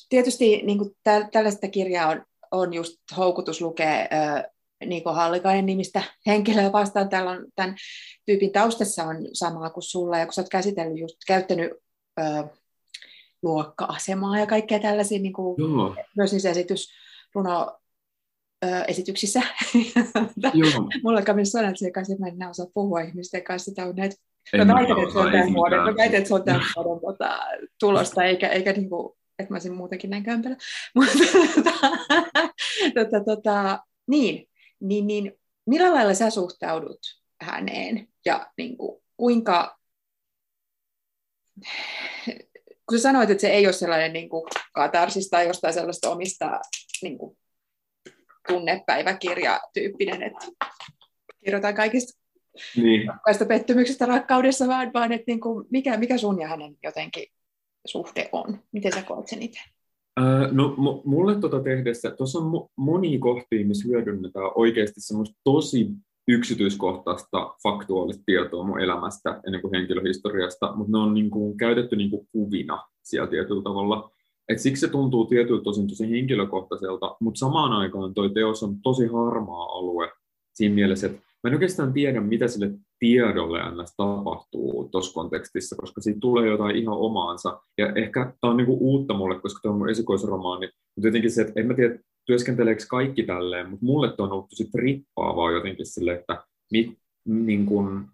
[0.09, 4.45] tietysti niin kuin tä, tällaista kirjaa on, on just houkutus lukea äh,
[4.87, 7.09] Niko Hallikainen nimistä henkilöä vastaan.
[7.09, 7.77] Täällä on tämän
[8.27, 11.73] tyypin taustassa on samaa kuin sulla, ja kun sä oot käsitellyt just, käyttänyt
[12.21, 12.45] äh,
[13.43, 15.57] luokka-asemaa ja kaikkea tällaisia, niin kuin,
[16.17, 16.89] myös niissä esitys,
[17.35, 17.80] runo,
[18.89, 19.43] esityksissä.
[21.05, 23.71] Mulla kävi sanoa, että se kanssa, että mä en osaa puhua ihmisten kanssa.
[23.71, 24.17] Sitä on näitä,
[24.65, 27.39] mä väitän, että se on tämän vuoden, mä väitän, että se on tämän vuoden tota,
[27.81, 30.57] tulosta, eikä, eikä niin kuin, että mä olisin muutenkin näin kömpelä.
[30.95, 31.13] Mutta
[31.55, 31.73] tota,
[32.95, 34.47] tota, tota, niin,
[34.81, 35.33] niin, niin,
[35.67, 37.01] millä lailla sä suhtaudut
[37.41, 39.81] häneen ja niin kuin, kuinka
[42.89, 44.43] kun sä sanoit, että se ei ole sellainen niin kuin
[44.73, 46.61] katarsista tai jostain sellaista omista
[47.03, 47.37] niin kuin,
[48.49, 50.47] tunnepäiväkirja-tyyppinen, että
[51.45, 52.21] kirjoitan kaikista
[52.77, 53.11] niin.
[53.49, 57.27] pettymyksistä rakkaudessa, vaan, vaan että niin kuin, mikä, mikä sun ja hänen jotenkin
[57.87, 58.59] suhde on?
[58.73, 59.61] Miten sä koet sen itse?
[60.53, 60.75] no
[61.05, 65.91] mulle tuota tehdessä, tuossa on monia kohtia, missä hyödynnetään oikeasti semmoista tosi
[66.29, 71.97] yksityiskohtaista faktuaalista tietoa mun elämästä ja niin kuin henkilöhistoriasta, mutta ne on niin kuin käytetty
[71.97, 74.11] niin kuin kuvina siellä tietyllä tavalla.
[74.51, 79.07] Et siksi se tuntuu tietyllä tosin tosi henkilökohtaiselta, mutta samaan aikaan toi teos on tosi
[79.07, 80.13] harmaa alue
[80.55, 83.95] siinä mielessä, että mä en oikeastaan tiedä, mitä sille tiedolle ns.
[83.97, 87.61] tapahtuu tuossa kontekstissa, koska siitä tulee jotain ihan omaansa.
[87.79, 91.43] Ja ehkä tämä on niinku uutta mulle, koska tämä on mun esikoisromaani, mutta jotenkin se,
[91.43, 95.87] että en mä tiedä, työskenteleekö kaikki tälleen, mutta mulle tämä on ollut tosi trippaavaa jotenkin
[95.87, 98.09] sille, että mit, niin kun,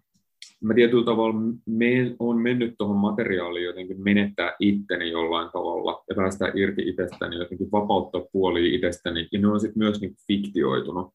[0.63, 1.35] mä tietyllä tavalla
[1.65, 7.71] me, on mennyt tuohon materiaaliin jotenkin menettää itteni jollain tavalla ja päästää irti itsestäni, jotenkin
[7.71, 11.13] vapauttaa puoli itsestäni, ja ne on sitten myös niin fiktioitunut.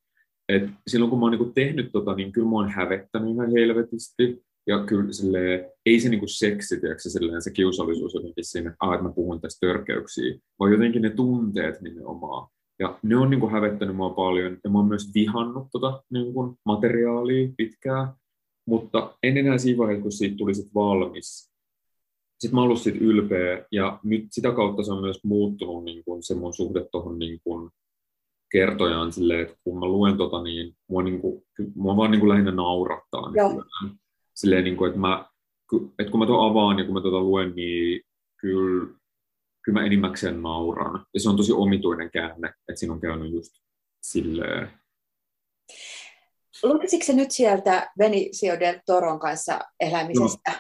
[0.48, 4.42] Et silloin kun mä oon niin tehnyt tota, niin kyllä mä oon hävettänyt ihan helvetisti,
[4.66, 8.94] ja kyllä silleen, ei se niinku seksi, tiedätkö, silleen, se kiusallisuus jotenkin siinä, että, ah,
[8.94, 12.48] että mä puhun tästä törkeyksiä, vaan jotenkin ne tunteet nimenomaan.
[12.78, 16.32] Ja ne on niin kuin hävettänyt mua paljon, ja mä oon myös vihannut tota niin
[16.32, 18.08] kuin materiaalia pitkään,
[18.66, 21.52] mutta en enää siinä vaiheessa, kun siitä tuli sit valmis.
[22.38, 26.22] Sitten mä ollut siitä ylpeä, ja nyt sitä kautta se on myös muuttunut niin kuin
[26.22, 27.40] se mun suhde tuohon niin
[28.52, 31.42] kertojaan silleen, että kun mä luen tota, niin mua, niin kuin,
[31.74, 33.32] mua vaan niin lähinnä naurattaa.
[33.32, 33.62] Niin
[34.34, 35.26] silleen, niin kuin, että, mä,
[35.98, 38.00] että kun mä tuon avaan ja kun mä tuota luen, niin
[38.36, 38.86] kyllä
[39.62, 41.06] kyllä mä enimmäkseen nauran.
[41.14, 43.52] Ja se on tosi omituinen käänne, että siinä on käynyt just
[44.02, 44.70] silleen.
[46.62, 50.56] Lukisitko se nyt sieltä Benicio del Toron kanssa elämisestä, no.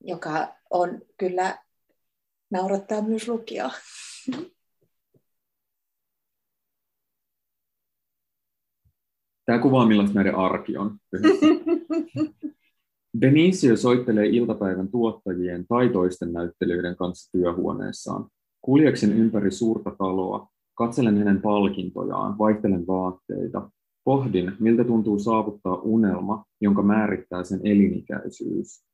[0.00, 1.58] joka on kyllä
[2.50, 3.70] naurattaa myös lukijaa?
[9.46, 10.98] Tämä kuvaa, millaista näiden arki on.
[13.18, 18.28] Benicio soittelee iltapäivän tuottajien tai toisten näyttelijöiden kanssa työhuoneessaan.
[18.60, 23.70] Kuljeksen ympäri suurta taloa, katselen hänen palkintojaan, vaihtelen vaatteita.
[24.04, 28.84] Pohdin, miltä tuntuu saavuttaa unelma, jonka määrittää sen elinikäisyys.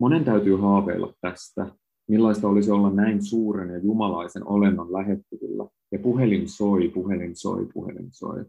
[0.00, 1.66] Monen täytyy haaveilla tästä,
[2.08, 8.08] millaista olisi olla näin suuren ja jumalaisen olennon lähettyvillä, ja puhelin soi, puhelin soi, puhelin
[8.10, 8.44] soi.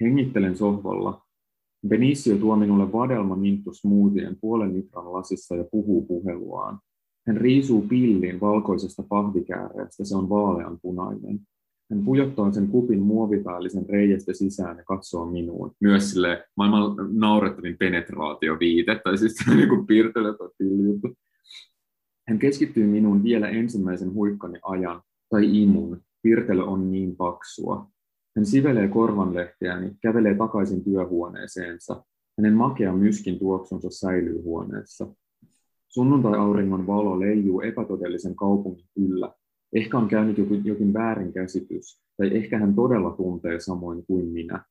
[0.00, 1.24] Hengittelen sohvalla,
[1.88, 6.78] Benicio tuo minulle vadelma minttu smoothien puolen litran lasissa ja puhuu puheluaan.
[7.26, 11.40] Hän riisuu pillin valkoisesta pahvikääreestä, se on vaaleanpunainen.
[11.94, 15.72] Hän pujottaa sen kupin muovipäällisen reiästä sisään ja katsoo minuun.
[15.80, 19.86] Myös sille maailman naurettavin penetraatioviite, tai siis niin kuin
[20.86, 21.08] juttu.
[22.28, 26.00] Hän keskittyy minuun vielä ensimmäisen huikkani ajan, tai imun.
[26.22, 27.86] Pirtelö on niin paksua.
[28.36, 32.04] Hän sivelee korvanlehteäni, kävelee takaisin työhuoneeseensa.
[32.38, 35.06] Hänen makea myskin tuoksunsa säilyy huoneessa.
[35.88, 39.32] Sunnuntai-auringon valo leijuu epätodellisen kaupungin yllä.
[39.74, 44.64] Ehkä on käynyt jokin, jokin väärinkäsitys, tai ehkä hän todella tuntee samoin kuin minä.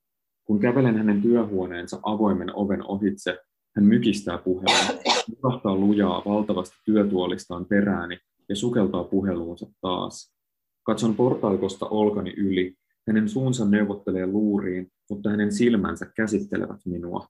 [0.44, 3.38] Kun kävelen hänen työhuoneensa avoimen oven ohitse,
[3.76, 5.00] hän mykistää puhelun,
[5.36, 8.18] murahtaa lujaa valtavasti työtuolistaan perääni
[8.50, 10.34] ja sukeltaa puheluunsa taas.
[10.86, 12.76] Katson portaikosta olkani yli.
[13.08, 17.28] Hänen suunsa neuvottelee luuriin, mutta hänen silmänsä käsittelevät minua.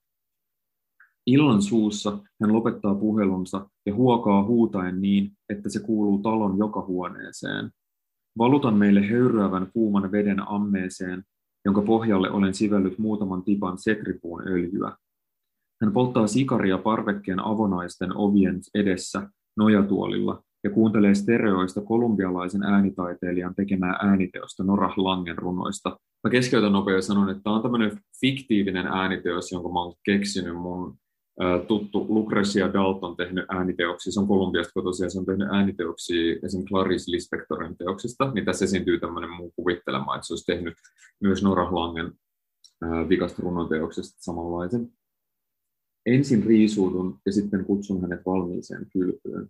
[1.26, 7.70] Illan suussa hän lopettaa puhelunsa ja huokaa huutaen niin, että se kuuluu talon joka huoneeseen.
[8.38, 11.22] Valutan meille höyryävän kuuman veden ammeeseen,
[11.64, 14.96] jonka pohjalle olen sivellyt muutaman tipan setripuun öljyä.
[15.82, 24.64] Hän polttaa sikaria parvekkeen avonaisten ovien edessä nojatuolilla ja kuuntelee stereoista kolumbialaisen äänitaiteilijan tekemää ääniteosta
[24.64, 25.96] Norah Langen runoista.
[26.24, 30.96] Mä keskeytän nopeasti sanon, että tämä on tämmöinen fiktiivinen ääniteos, jonka mä oon keksinyt mun
[31.68, 36.64] tuttu Lucrecia Dalton tehnyt ääniteoksia, se on Kolumbiasta tosiaan se on tehnyt ääniteoksia esim.
[36.64, 40.74] Clarice Lispectorin teoksista, niin tässä esiintyy tämmöinen muu kuvittelema, että se olisi tehnyt
[41.20, 42.12] myös Nora Langen
[43.08, 44.88] vikasta runoteoksesta samanlaisen.
[46.06, 49.48] Ensin riisuudun ja sitten kutsun hänet valmiiseen kylpyyn.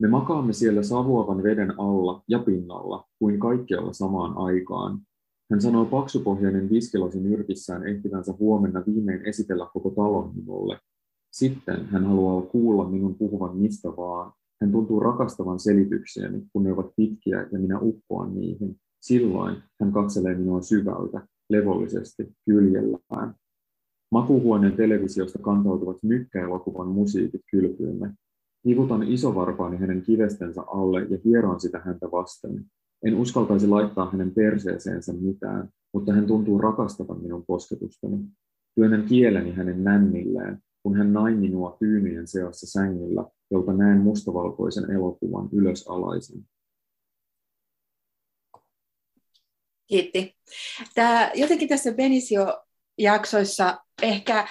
[0.00, 5.00] Me makaamme siellä savuavan veden alla ja pinnalla, kuin kaikkialla samaan aikaan.
[5.50, 10.78] Hän sanoi paksupohjainen viskilasin nyrkissään ehtivänsä huomenna viimein esitellä koko talon minulle.
[11.36, 14.32] Sitten hän haluaa kuulla minun puhuvan mistä vaan.
[14.60, 18.76] Hän tuntuu rakastavan selityksiäni, kun ne ovat pitkiä ja minä uppoan niihin.
[19.00, 23.34] Silloin hän katselee minua syvältä, levollisesti, kyljellään.
[24.12, 28.14] Makuhuoneen televisiosta kantautuvat mykkäelokuvan musiikit kylpyymme.
[28.66, 32.64] Hivutan isovarpaani hänen kivestensä alle ja hieron sitä häntä vasten.
[33.04, 38.18] En uskaltaisi laittaa hänen perseeseensä mitään, mutta hän tuntuu rakastavan minun kosketustani.
[38.74, 45.48] Työnnän kieleni hänen nännilleen, kun hän nai minua tyynyjen seassa sängyllä, jolta näen mustavalkoisen elokuvan
[45.52, 46.48] ylösalaisin.
[49.86, 50.36] Kiitti.
[50.94, 54.48] Tämä, jotenkin tässä Benisio-jaksoissa ehkä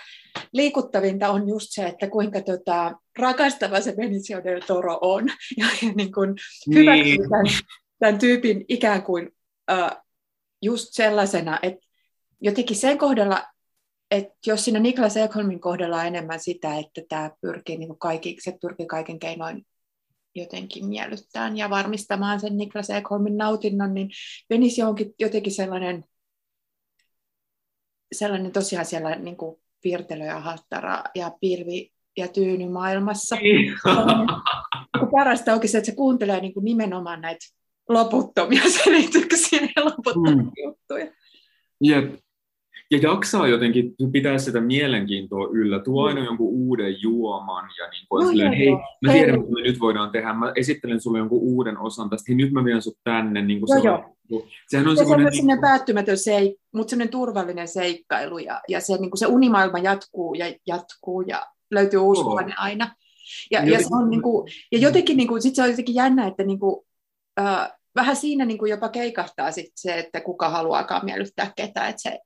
[0.53, 5.27] liikuttavinta on just se, että kuinka tota, rakastava se Benicio del Toro on.
[5.57, 6.35] Ja, ja niin kuin
[6.67, 7.21] niin.
[7.21, 7.45] tämän,
[7.99, 9.29] tämän tyypin ikään kuin
[9.71, 10.01] uh,
[10.61, 11.87] just sellaisena, että
[12.41, 13.54] jotenkin sen kohdalla
[14.15, 18.57] et jos siinä Niklas Ekholmin kohdalla on enemmän sitä, että tämä pyrkii, niin kaikki, se
[18.61, 19.65] pyrkii kaiken keinoin
[20.35, 24.09] jotenkin miellyttämään ja varmistamaan sen Niklas Ekholmin nautinnon, niin
[24.49, 26.03] Venisi onkin jotenkin sellainen,
[28.13, 33.35] sellainen tosiaan siellä niin kuin piirtelö ja hattara ja pilvi ja tyyny maailmassa.
[33.35, 33.73] Niin.
[35.11, 37.45] Parasta onkin se, että se kuuntelee niin kuin nimenomaan näitä
[37.89, 40.51] loputtomia selityksiä ja loputtomia mm.
[40.63, 41.11] juttuja.
[41.81, 42.24] Jep,
[42.91, 48.23] ja jaksaa jotenkin pitää sitä mielenkiintoa yllä, tuo aina jonkun uuden juoman ja niin kuin
[48.23, 48.71] no, silleen, hei,
[49.05, 52.35] mä tiedän, mitä me nyt voidaan tehdä, mä esittelen sulle jonkun uuden osan tästä, hei
[52.35, 53.41] nyt mä vien sut tänne.
[53.41, 54.15] Niin kuin no, se, joo.
[54.31, 55.61] On, sehän on se on niin kuin...
[55.61, 60.53] päättymätön seik, mutta semmoinen turvallinen seikkailu ja, ja se, niin kuin se unimaailma jatkuu ja
[60.67, 62.95] jatkuu ja löytyy uusi huone aina.
[63.51, 66.27] Ja, ja, se on, niin kuin, ja jotenkin niin kuin, sit se on jotenkin jännä,
[66.27, 66.75] että niin kuin,
[67.41, 72.01] uh, vähän siinä niin kuin jopa keikahtaa sit se, että kuka haluaakaan miellyttää ketään, että
[72.01, 72.19] se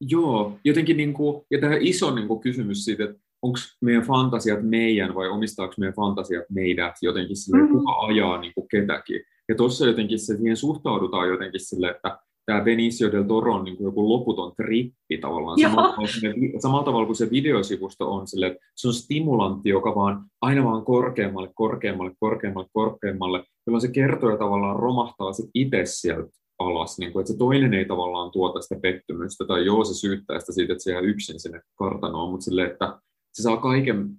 [0.00, 4.62] Joo, jotenkin niin kuin, ja tämä iso niin kuin kysymys siitä, että onko meidän fantasiat
[4.62, 7.68] meidän vai omistaako meidän fantasiat meidät jotenkin sille, mm.
[7.68, 9.20] kuka ajaa niin kuin ketäkin.
[9.48, 13.76] Ja tuossa jotenkin se, siihen suhtaudutaan jotenkin sille, että tämä Benicio del Toro on niin
[13.76, 15.60] kuin joku loputon trippi tavallaan.
[15.60, 20.24] Samalla tavalla, samalla tavalla kuin se videosivusto on sille, että se on stimulantti, joka vaan
[20.40, 26.30] aina vaan korkeammalle, korkeammalle, korkeammalle, korkeammalle, jolloin se kertoo ja tavallaan romahtaa sit itse sieltä
[26.58, 30.40] alas, niin kuin, että se toinen ei tavallaan tuota sitä pettymystä, tai joo, se syyttää
[30.40, 32.98] sitä siitä, että se jää yksin sinne kartanoon, mutta sille, että
[33.32, 34.10] se saa kaiken,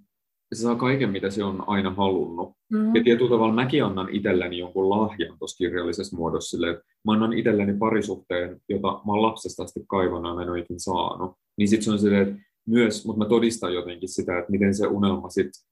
[0.52, 2.52] se saa kaiken, mitä se on aina halunnut.
[2.72, 2.94] Mm-hmm.
[2.94, 7.32] Ja tietyllä tavalla mäkin annan itselleni jonkun lahjan tuossa kirjallisessa muodossa, sille, että mä annan
[7.32, 11.32] itselleni parisuhteen, jota mä oon lapsesta asti kaivana, en ole ikin saanut.
[11.58, 14.86] Niin sitten se on silleen, että myös, mutta mä todistan jotenkin sitä, että miten se
[14.86, 15.62] unelma sitten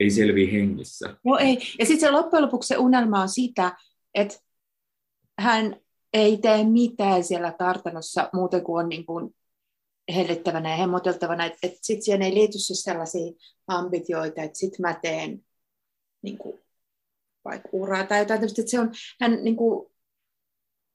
[0.00, 1.16] ei selviä hengissä.
[1.24, 1.58] No ei.
[1.78, 3.76] Ja sitten se loppujen lopuksi se unelma on sitä,
[4.14, 4.34] että
[5.38, 5.76] hän
[6.12, 9.34] ei tee mitään siellä kartanossa muuten kuin on niin kuin
[10.14, 13.32] hellittävänä ja hemmoteltavana, että et sitten siihen ei liity siis sellaisia
[13.66, 15.44] ambitioita, että sitten mä teen
[16.22, 16.60] niin kuin,
[17.44, 18.90] vaikka uraa tai jotain, että se on,
[19.20, 19.90] hän niin kuin,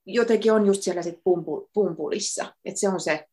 [0.05, 2.55] jotenkin on just siellä sit pumpu, pumpulissa.
[2.65, 3.27] Että se on se.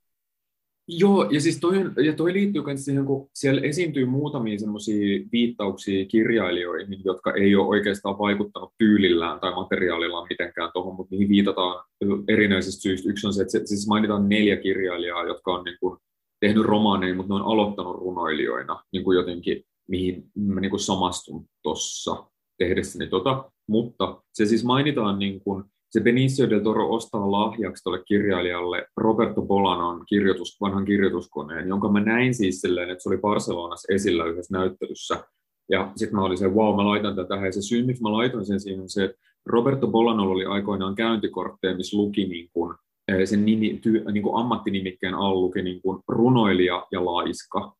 [0.99, 6.05] Joo, ja siis toi, ja toi liittyy myös siihen, kun siellä esiintyy muutamia semmoisia viittauksia
[6.05, 11.84] kirjailijoihin, jotka ei ole oikeastaan vaikuttanut tyylillään tai materiaalillaan mitenkään tuohon, mutta niihin viitataan
[12.28, 13.11] erinäisistä syistä.
[13.11, 15.99] Yksi on se, että siis mainitaan neljä kirjailijaa, jotka on niin kuin,
[16.41, 21.45] tehnyt romaaneja, mutta ne on aloittanut runoilijoina niin kuin jotenkin, mihin mä niin kuin samastun
[21.62, 22.26] tuossa
[22.59, 23.51] tehdessäni tota.
[23.68, 29.43] Mutta se siis mainitaan niin kuin, se Benicio del Toro ostaa lahjaksi tuolle kirjailijalle Roberto
[29.43, 34.59] Bolanon kirjoitus, vanhan kirjoituskoneen, jonka mä näin siis silleen, että se oli Barcelonassa esillä yhdessä
[34.59, 35.24] näyttelyssä.
[35.70, 37.34] Ja sitten mä olin se, wow, mä laitan tätä.
[37.34, 40.95] Ja se syy, miksi mä laitoin sen siihen, on se, että Roberto Bolanolla oli aikoinaan
[40.95, 42.76] käyntikortteja, missä luki niin kuin,
[43.09, 47.72] eh, sen nimi, ty, niin kuin ammattinimikkeen alla luki niin kuin runoilija ja laiska.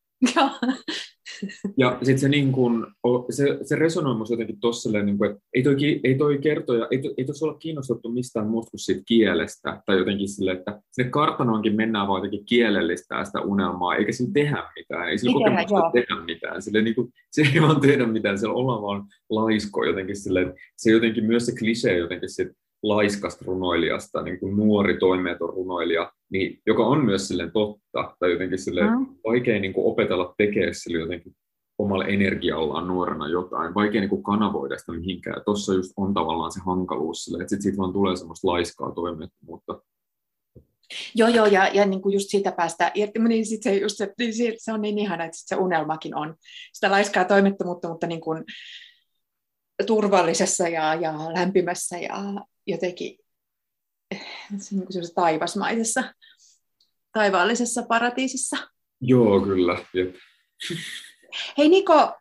[1.77, 2.87] Ja sitten se, niin kun,
[3.31, 5.75] se, se resonoi musta jotenkin tossa, niin kun, että ei toi,
[6.05, 10.29] ei toi kertoja, ei, ei tuossa olla kiinnostettu mistään muusta kuin siitä kielestä, tai jotenkin
[10.29, 15.19] sille, että sinne kartanoonkin mennään vaan jotenkin kielellistää sitä unelmaa, eikä siinä tehdä mitään, ei
[15.19, 19.05] sillä kokemusta tehdä mitään, sille, niin kuin, se ei vaan tehdä mitään, siellä ollaan vaan
[19.31, 22.49] laisko jotenkin sille, että se jotenkin myös se klisee jotenkin sit,
[22.83, 28.59] laiskasta runoilijasta, niin kuin nuori toimeeton runoilija, niin, joka on myös silleen totta, tai jotenkin
[28.59, 29.07] silleen mm.
[29.25, 31.33] vaikea niin kuin opetella tekemään sille jotenkin
[31.79, 35.43] omalla energiallaan nuorena jotain, vaikea niin kuin kanavoida sitä mihinkään.
[35.45, 39.83] Tuossa just on tavallaan se hankaluus sille, että sitten siitä vaan tulee semmoista laiskaa toimettomuutta.
[41.15, 44.13] Joo, joo, ja, ja niin kuin just siitä päästä irti, niin sit se, just se,
[44.19, 46.35] niin se on niin ihana, että se unelmakin on
[46.73, 48.45] sitä laiskaa toimettomuutta, mutta niin kuin
[49.87, 52.17] turvallisessa ja, ja lämpimässä ja
[52.67, 53.19] jotenkin
[54.71, 56.15] niin taivasmaisessa,
[57.13, 58.57] taivaallisessa paratiisissa.
[59.01, 59.85] Joo, kyllä.
[59.95, 60.15] Jep.
[61.59, 62.13] Hei Niko,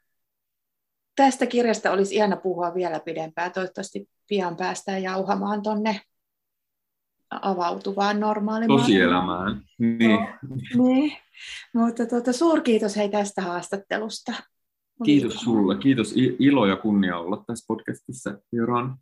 [1.16, 3.52] tästä kirjasta olisi ihana puhua vielä pidempään.
[3.52, 6.02] Toivottavasti pian päästään jauhamaan tonne
[7.42, 8.88] avautuvaan normaalimaailmaan.
[8.88, 9.64] Tosielämään.
[9.80, 10.20] Niin.
[10.76, 11.18] No, niin.
[11.74, 14.34] Mutta tuota, suurkiitos hei tästä haastattelusta.
[15.06, 15.78] Kiitos sulle.
[15.78, 16.14] Kiitos.
[16.40, 18.96] Ilo ja kunnia olla tässä podcastissa, Joran.